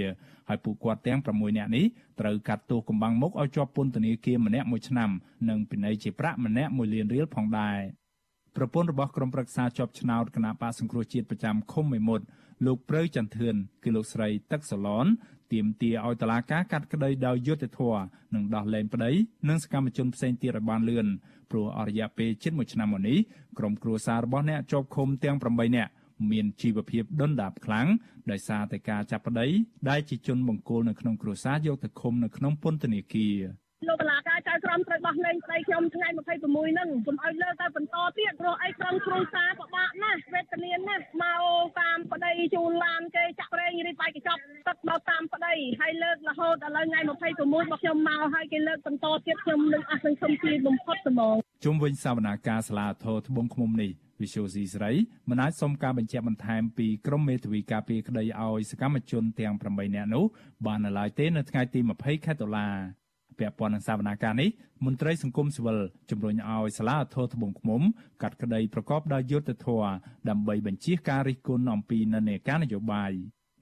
[0.49, 1.85] ហើយពួកគាត់ទាំង6នាក់នេះ
[2.19, 5.09] ត្រូវកាត់ទោសកម្បាំងមុខឲ្យជាប់ពន្ធនាគារម្នាក់មួយឆ្នាំ
[5.49, 7.79] និងពិន័យជាប្រាក់ម្នាក់1លានរៀលផងដែរ
[8.55, 12.25] ប្រពន្ធរបស់ក្រុមប្រឹក្សាជាប់ឆ្នោតគណៈបកសង្គ្រោះជាតិប្រចាំឃុំមេមត់
[12.65, 15.05] លោកព្រៅចន្ទធឿនគឺលោកស្រីទឹកសឡន
[15.53, 18.03] ទាមទារឲ្យតុលាការកាត់ក្តីដោយយុត្តិធម៌
[18.35, 19.11] និងដោះលែងប្តី
[19.49, 21.07] និងសកម្មជនផ្សេងទៀតឲ្យបានលឿន
[21.51, 23.17] ព្រោះអរិយាពេលជិត1ឆ្នាំមកនេះ
[23.57, 25.91] ក្រុមគ្រួសាររបស់អ្នកជាប់ឃុំទាំង8នាក់
[26.31, 27.87] មានជីវភាពដុនដាបខ្លាំង
[28.31, 29.47] ដោយសារតែការចាប់ប្តី
[29.89, 33.37] ដែលជាជនបង្គោលនៅក្នុងគ្រួសារយកទៅឃុំនៅក្នុងពន្ធនាគារ
[33.87, 41.43] លោកកលាការចៅក្រមត្រូវបោះលែងប្តីខ្ញុំថ្ងៃ26ហ្នឹងកុំឲ្យលើទៅបន្តទៀតព្រោះអីក្រុមគ្រួសារពិបាកណាស់វេទនាណាស់មក
[41.81, 54.91] តាមប្តីជូនឡានគេចាក់ប្រេងរីបាយកញ្ចប់ទឹកមកតាមប្តីហើយលើករហូតដល់ថ្ងៃ26មកខ្ញុំមកហើយគេលើកបន្តទៀតខ្ញុំនឹងអស់សង្ឃឹមពីបំផុតត្មងជុំវិញសវនាការសាលាធរត្បូងឃ្មុំនេះវិសុយស៊ីស្រី
[55.29, 60.25] មិនអាចសុំការបញ្ជាក់បន្ថែមពីក្រមមេធាវីការពារក្តីឲ្យសកម្មជនទាំង8នាក់នោះ
[60.65, 62.67] បាននៅឡើយទេនៅថ្ងៃទី20ខែតុលា
[63.41, 64.49] ពាក់ព័ន្ធនឹងសវនាការនេះ
[64.85, 65.79] មន្ត្រីសង្គមស៊ីវិល
[66.09, 67.81] ជំរុញឲ្យសាលាធរត្បូងឃ្មុំ
[68.21, 69.89] កាត់ក្តីប្រកបដោយយុត្តិធម៌
[70.29, 73.11] ដើម្បីបញ្ជាការរិះគន់អំពីនិន្នាការនយោបាយ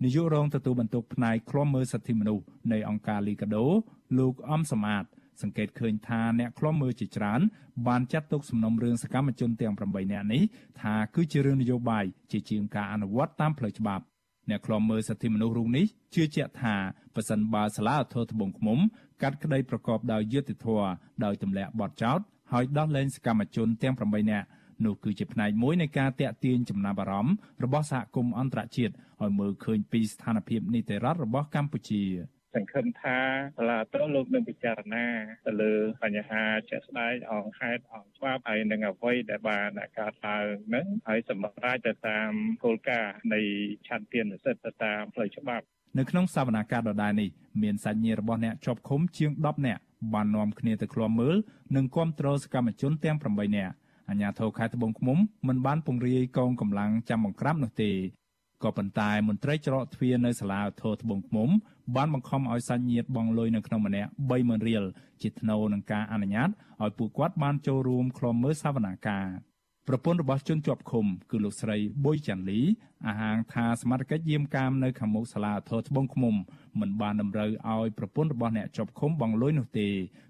[0.04, 3.66] នាយករងទទួលបន្ទុកផ្នែកឃ្លាំមើលសិទ្ធិមនុស្សនៃអង្គការលីកាដូ
[4.20, 5.06] លោកអំសំអាត
[5.42, 7.42] សង្កេតឃើញថាអ្នកខ្លំមើលជាច្រើន
[7.88, 10.42] បានចាត់ទុកសំណុំរឿងសកម្មជនទាំង8នាក់នេះ
[10.82, 14.04] ថាគឺជារឿងនយោបាយជាជាងការអនុវត្តតាមផ្លូវច្បាប់
[14.50, 16.76] អ្នកខ្លំមើលសិទ្ធិមនុស្សរូបនេះជឿជាក់ថា
[17.16, 18.80] ប៉ះសិនបើសាលាធរត្បូងឃ្មុំ
[19.22, 20.90] កាត់ក្តីប្រកបដោយយុត្តិធម៌
[21.26, 22.20] ដោយទម្លាក់បទចោទ
[22.54, 24.48] ហើយដោះលែងសកម្មជនទាំង8នាក់
[24.86, 32.04] នោះគឺជាផ្នែកមួយនៃការតាក់ទាញចំណាប់អារម្មណ៍របស់សហគមន៍អន្តរជាតិឲ្យមើលឃើញពីស្ថានភាពនីតិរដ្ឋរបស់កម្ពុជា។
[32.56, 33.18] សង្ឃឹមថា
[33.58, 35.08] សាលាតលោកនឹងពិចារណា
[35.46, 40.46] ទៅលើបញ្ហាជាក់ស្ដែងអង្គហេតុអង្គច្បាប់ហើយនឹងអ្វីដែលបានកើតឡើង
[40.76, 42.32] នឹងហើយសម្រាប់ទៅតាម
[42.64, 43.42] គោលការណ៍នៃ
[43.88, 45.66] ឆន្ទៈនិស្សិតទៅតាមផ្លូវច្បាប់
[45.98, 47.30] នៅក្នុងសវនកម្មដដែលនេះ
[47.62, 49.82] មានសាច់ញាតិរបស់អ្នកជាប់ឃុំជាង10នាក់
[50.14, 51.36] បាននាំគ្នាទៅឃ្លាំមើល
[51.76, 53.74] និងគាំទ្រសកម្មជនទាំង8នាក់
[54.10, 55.18] អាជ្ញាធរខេត្តត្បូងឃ្មុំ
[55.48, 57.92] មិនបានពង្រាយកងកម្លាំងចាំបង្ក្រាបនោះទេ
[58.64, 61.50] ក៏ប៉ុន្តែមន្ត្រីច្រកទ្វារនៅសាលាធរត្បូងឃ្មុំ
[61.96, 64.10] បានបង្ខំឲ្យសាច់ញាតិបង់លុយនៅក្នុងម្នាក់
[64.40, 64.84] 30000រៀល
[65.22, 66.50] ជាថ្នូរនឹងការអនុញ្ញាត
[66.84, 69.28] ឲ្យពួកគាត់បានចូលរួមក្លំមើលសវនាការ
[69.88, 72.60] ប្រពន្ធរបស់ជនជាប់ឃុំគឺលោកស្រីបុយចាន់លី
[73.08, 76.36] អាហាងថាសមាជិកយាមកាមនៅខាងមុខសាលាធរត្បូងឃ្មុំ
[76.80, 79.88] មិនបានតម្រូវឲ្យប្រពន្ធរបស់អ្នកជាប់ឃុំបង់លុយនោះទេ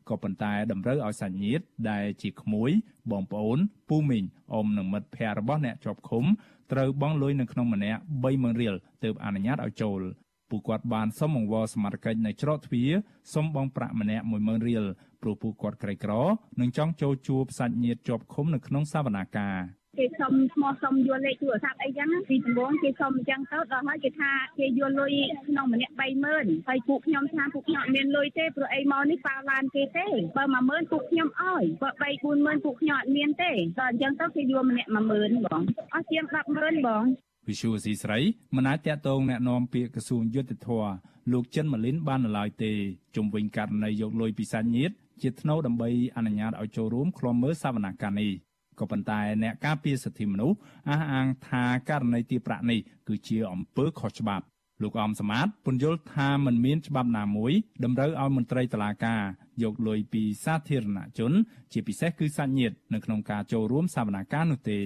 [0.10, 2.70] ក៏ប៉ុន្តែតម្រូវឲ្យសាច់ញាតិដែលជាក្មួយ
[3.12, 6.24] បងប្អូនពូមីងអ៊ំនិងមិត្តភ័ក្តិរបស់អ្នកជាប់ឃុំ
[6.72, 10.02] ត្រូវបង់លុយនៅក្នុងម្នាក់30000រៀលទើបអនុញ្ញាតឲ្យចូល
[10.50, 12.92] ពួកគាត់បានសុំអង្វរសមត្ថកិច្ចនៅច្រកទ្វារ
[13.34, 14.86] សុំបង់ប្រាក់ម្នាក់10000រៀល
[15.23, 16.13] ព្រោះពួកគាត់ក្រីក្រ
[16.61, 19.59] និងចង់ចូលជួបសាច់ញាតិជាប់ឃុំនៅក្នុងសវនាការ
[19.99, 25.13] គេសុំឈ្មោះសុំយល់លេខទូរស័ព្ទអីចឹងពីដំបូងគេសុំអញ្ចឹងទៅដល់ហើយគេថាគេយល់លុយ
[25.49, 25.95] ក្នុងម្នាក់
[26.31, 35.63] 30000ហើយពួកខ្ញុំថាពួកខ្ញុំអត់មានលុយទេព្រោះអីមកនេះប៉ាឡានគេទេបើ10000ពួកខ្ញុំអើយបើ3 40000ពួកខ្ញុំអត់មានទេដល់អញ្ចឹងទៅគេយកម្នាក់10000បង
[35.95, 36.25] អស់ជាង
[36.57, 37.05] 100,000បង
[37.49, 38.19] វិសុវស៊ីស្រី
[38.57, 40.87] មិនអាចតាក់ទងแนะនាំពាក្យក្រសួងយុទ្ធភ័ព
[41.33, 42.73] លោកចិនម៉ាលីនបាននៅឡើយទេ
[43.17, 48.32] ជុំវិញករណីយកលុយពីសាច់ញាតិ ជាថ្នូវដើម្បីអនុញ្ញាតឲ្យចូលរួមឃ្លាំមើលសវនកម្មនេះ
[48.80, 50.58] ក៏ប៉ុន្តែអ្នកការពារសិទ្ធិមនុស្ស
[50.90, 54.46] អះអាងថាករណីទីប្រាក់នេះគឺជាអំពើខុសច្បាប់
[54.84, 57.54] លោកអមសមាតពន្យល់ថាมันមានច្បាប់ណាមួយ
[57.84, 59.22] តម្រូវឲ្យមន្ត្រីតុលាការ
[59.64, 61.32] យកលុយពីសាធារណជន
[61.72, 64.80] ជាពិសេសគឺសាច់ញាតិនៅក្នុងការចូលរួមសវនកម្មនោះទេ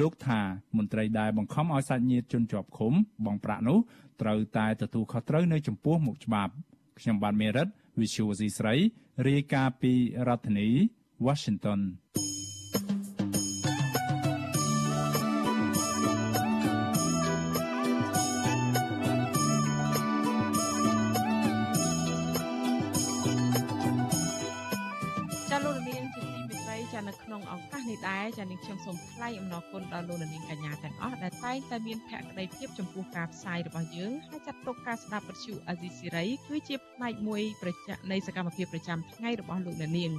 [0.00, 0.40] លោកថា
[0.76, 2.92] មន្ត្រីដែលបង្ខំឲ្យសាច់ញាតិជនជាប់ឃុំ
[3.24, 3.78] បង់ប្រាក់នោះ
[4.22, 6.52] ត្រូវតែទទួលខុសត្រូវនៅចំពោះមុខច្បាប់
[7.00, 7.68] ខ្ញុំបានមេរិត
[8.00, 8.74] Visual C ស្រី
[9.26, 9.92] រាយការណ៍ពី
[10.28, 10.68] រដ្ឋធានី
[11.26, 11.80] Washington
[27.88, 40.12] នេះដែរចានាងខ្ញុំសូមថ្លែងអំណរគុណដល់លោកនាងកញ្ញាទាំងអស់ដែលតែងតែមានភក្ដីភាពចំពោះការផ្សាយរបស់យើងហើយចាត់ទុកការស្ដាប់វិទ្យុអាស៊ីសេរីគឺជាផ្នែកមួយប្រចាំនៃសកម្មភាពប្រចាំថ្ងៃរបស់លោកនាង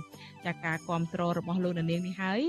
[0.45, 2.41] ចាការគ្រប់គ្រងរបស់លោកនាងនេះហើយ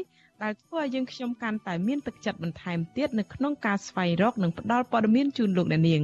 [0.44, 6.02] ដែលធ្វើឲ្យយើងខ្ញុំកាន់តែមានទឹកចិត្តបន្ថែមទៀតនៅក្នុងការស្វែងរកនិងផ្តល់ព័ត៌មានជូនលោកអ្នកនាង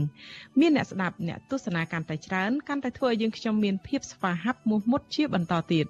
[0.61, 5.87] មានអ្នកស្ដាប់អ្នកទស្សនាកាន់តែច្រើនកាន់តែធ្វើឲ្យយើងខ្ញុំមានភាពស្វាហាប់មោះមុតជាបន្តទៀត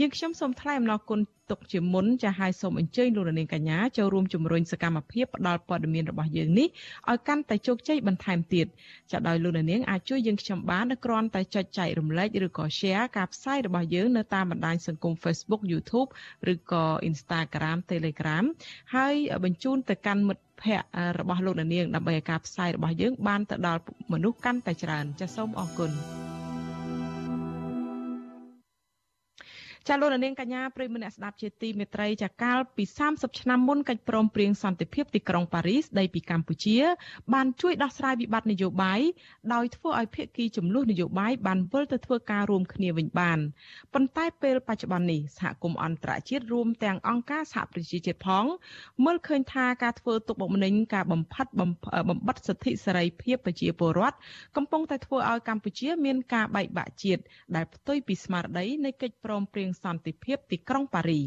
[0.00, 1.20] យើងខ្ញុំសូមថ្លែងអំណរគុណ
[1.52, 6.68] ទុកជាមុនចាឲ្យសូមអញ្ជើញលោកនាងកញ្ញាចូលរួមជំរុញសកម្មភាពផ្តល់ព័ត៌មានរបស់យើងនេះ
[7.10, 8.66] ឲ្យកាន់តែជោគជ័យបន្ថែមទៀត
[9.12, 16.08] ចាដោយលោកនាងអាចជួយយើងខ្ញុំបានដោយគ្រាន់តែចុចចែករំលែកឬក៏ share ការផ្សាយរបស់យើងនៅតាមបណ្ដាញសង្គម Facebook YouTube
[16.52, 18.44] ឬក៏ Instagram Telegram
[18.94, 23.82] ហើយបញ្ជូនទៅកាន់មិត្តភ័ក្តិរបស់លោកនាងដើម្បីឲ្យការផ្សាយរបស់យើងបានទៅដល់
[24.12, 25.92] មនុស្សកាន់តែច្រើនចាសសូមអរគុណ
[29.88, 36.78] ចាលោកនាងកញ្ញាប្រិយមិត្តអ្នកស្ដាប់ជាទីមេត្រីចាកាលពី30ឆ្នាំមុនកិច្ចព្រមព្រៀងសន្តិភាពទីក្រុងប៉ារីសដីពីកម្ពុជា
[37.34, 39.00] បានជួយដោះស្រាយវិបត្តិនយោបាយ
[39.54, 43.38] ដោយធ្វើឲ្យភាគីចំនួននយោបាយបានវិលទៅធ្វើការរួមគ្នាវិញបាន
[43.94, 48.44] ប៉ុន្តែពេលបច្ចុប្បន្ននេះសហគមន៍អន្តរជាតិរួមទាំងអង្គការសហប្រជាជាតិផង
[49.04, 51.70] មើលឃើញថាការធ្វើទុកបុកម្នេញការបំផិតបំ
[52.26, 54.16] បត្តិសិទ្ធិសេរីភាពប្រជាពលរដ្ឋ
[54.56, 57.22] កំពុងតែធ្វើឲ្យកម្ពុជាមានការបែកបាក់ជាតិ
[57.56, 61.20] ដែលផ្ទុយពីស្មារតីនៃកិច្ចព្រមព្រៀងសន្តិភាពទីក្រុងប៉ារី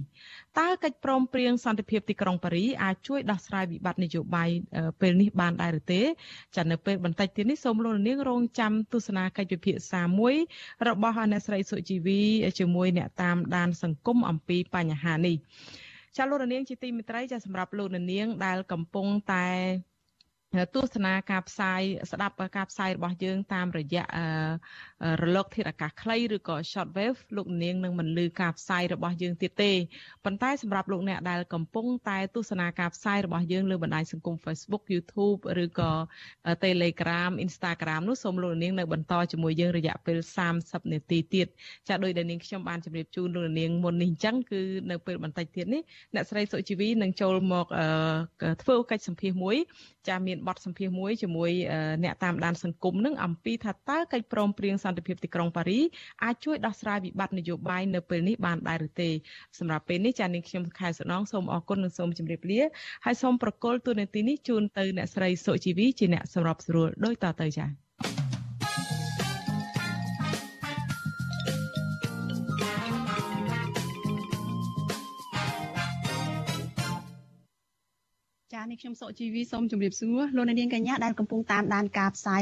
[0.60, 4.50] តើកិច្ចព្រមព្រៀងសន្តិភាពទីក្រុងប៉ារីអាចជួយដោះស្រាយវិបត្តិនយោបាយ
[5.02, 6.02] ពេលនេះបានដែរឬទេ
[6.56, 10.36] ចានៅពេលបន្តិចទៀតនេះសូមលោកនាងរងចាំទស្សនាកិច្ចពិភាក្សាមួយ
[10.88, 12.22] របស់អ្នកស្រីសុជីវី
[12.60, 15.38] ជាមួយអ្នកតាមដាន សង្គមអំពីបញ្ហានេះ
[16.18, 19.48] ចាលោកនាងជាទីមេត្រីចាសម្រាប់លោកនាងដែលកំពុងតែ
[20.74, 21.82] ទស្សនាការផ្សាយ
[22.12, 24.04] ស្ដាប់ការផ្សាយរបស់យើង តាមរយៈ
[25.22, 29.72] រលកធាតុអាកាសខ្លីឬក៏ short wave លោកនាងនឹងមិនលឺការផ្សាយរបស់យើងទៀតទេ
[30.26, 35.92] ប៉ុន្តែសម្រាប់លោកអ្នកដែលកំពុងតែទស្សនាការផ្សាយរបស់យើងលើបណ្ដាញសង្គម Facebook YouTube ឬក៏
[36.64, 40.18] Telegram Instagram នោះសូមលោកនាងនៅបន្តជាមួយយើងរយៈពេល
[40.56, 41.48] 30នាទីទៀត
[41.88, 45.82] ចាដោយដែលនាងខ្ញុំបានជម្រាបជូនលោកនាងមុននេះអញ្ចឹងគឺនៅពេលបន្តិចទៀតនេះ
[46.16, 47.66] អ្នកស្រីសុជីវីនឹងចូលមក
[48.62, 49.58] ធ្វើកិច្ចសម្ភាសមួយ
[50.10, 51.52] ចាមានបទសម្ភាសមួយជាមួយ
[52.04, 55.80] អ្នកតាមដានសង្គមនឹងអំពីថាតើកិច្ចព្រមព្រៀងសន្តិភាពទីក្រុងប៉ារី
[56.24, 59.10] អាចជួយដោះស្រាយវិបត្តិនយោបាយនៅពេលនេះបានដែរឬទេ
[59.60, 62.62] សម្រាប់ពេលនេះចានាងខ្ញុំខែសំណងសូមអរគុណនិងសូមជម្រាបលា
[63.06, 67.85] ហើយសូមប្រកល់ទូនាទីនេះជូនទៅអ្នកស្រីសុជីវីជាអ្នកសម្របស្រួលដោយតទៅចា
[78.72, 82.34] នេះខ្ញុំសុជីវីសូមជម្រាបសួរលោកនាងកញ្ញាដែលកំពុងតាមដានការផ្សាយ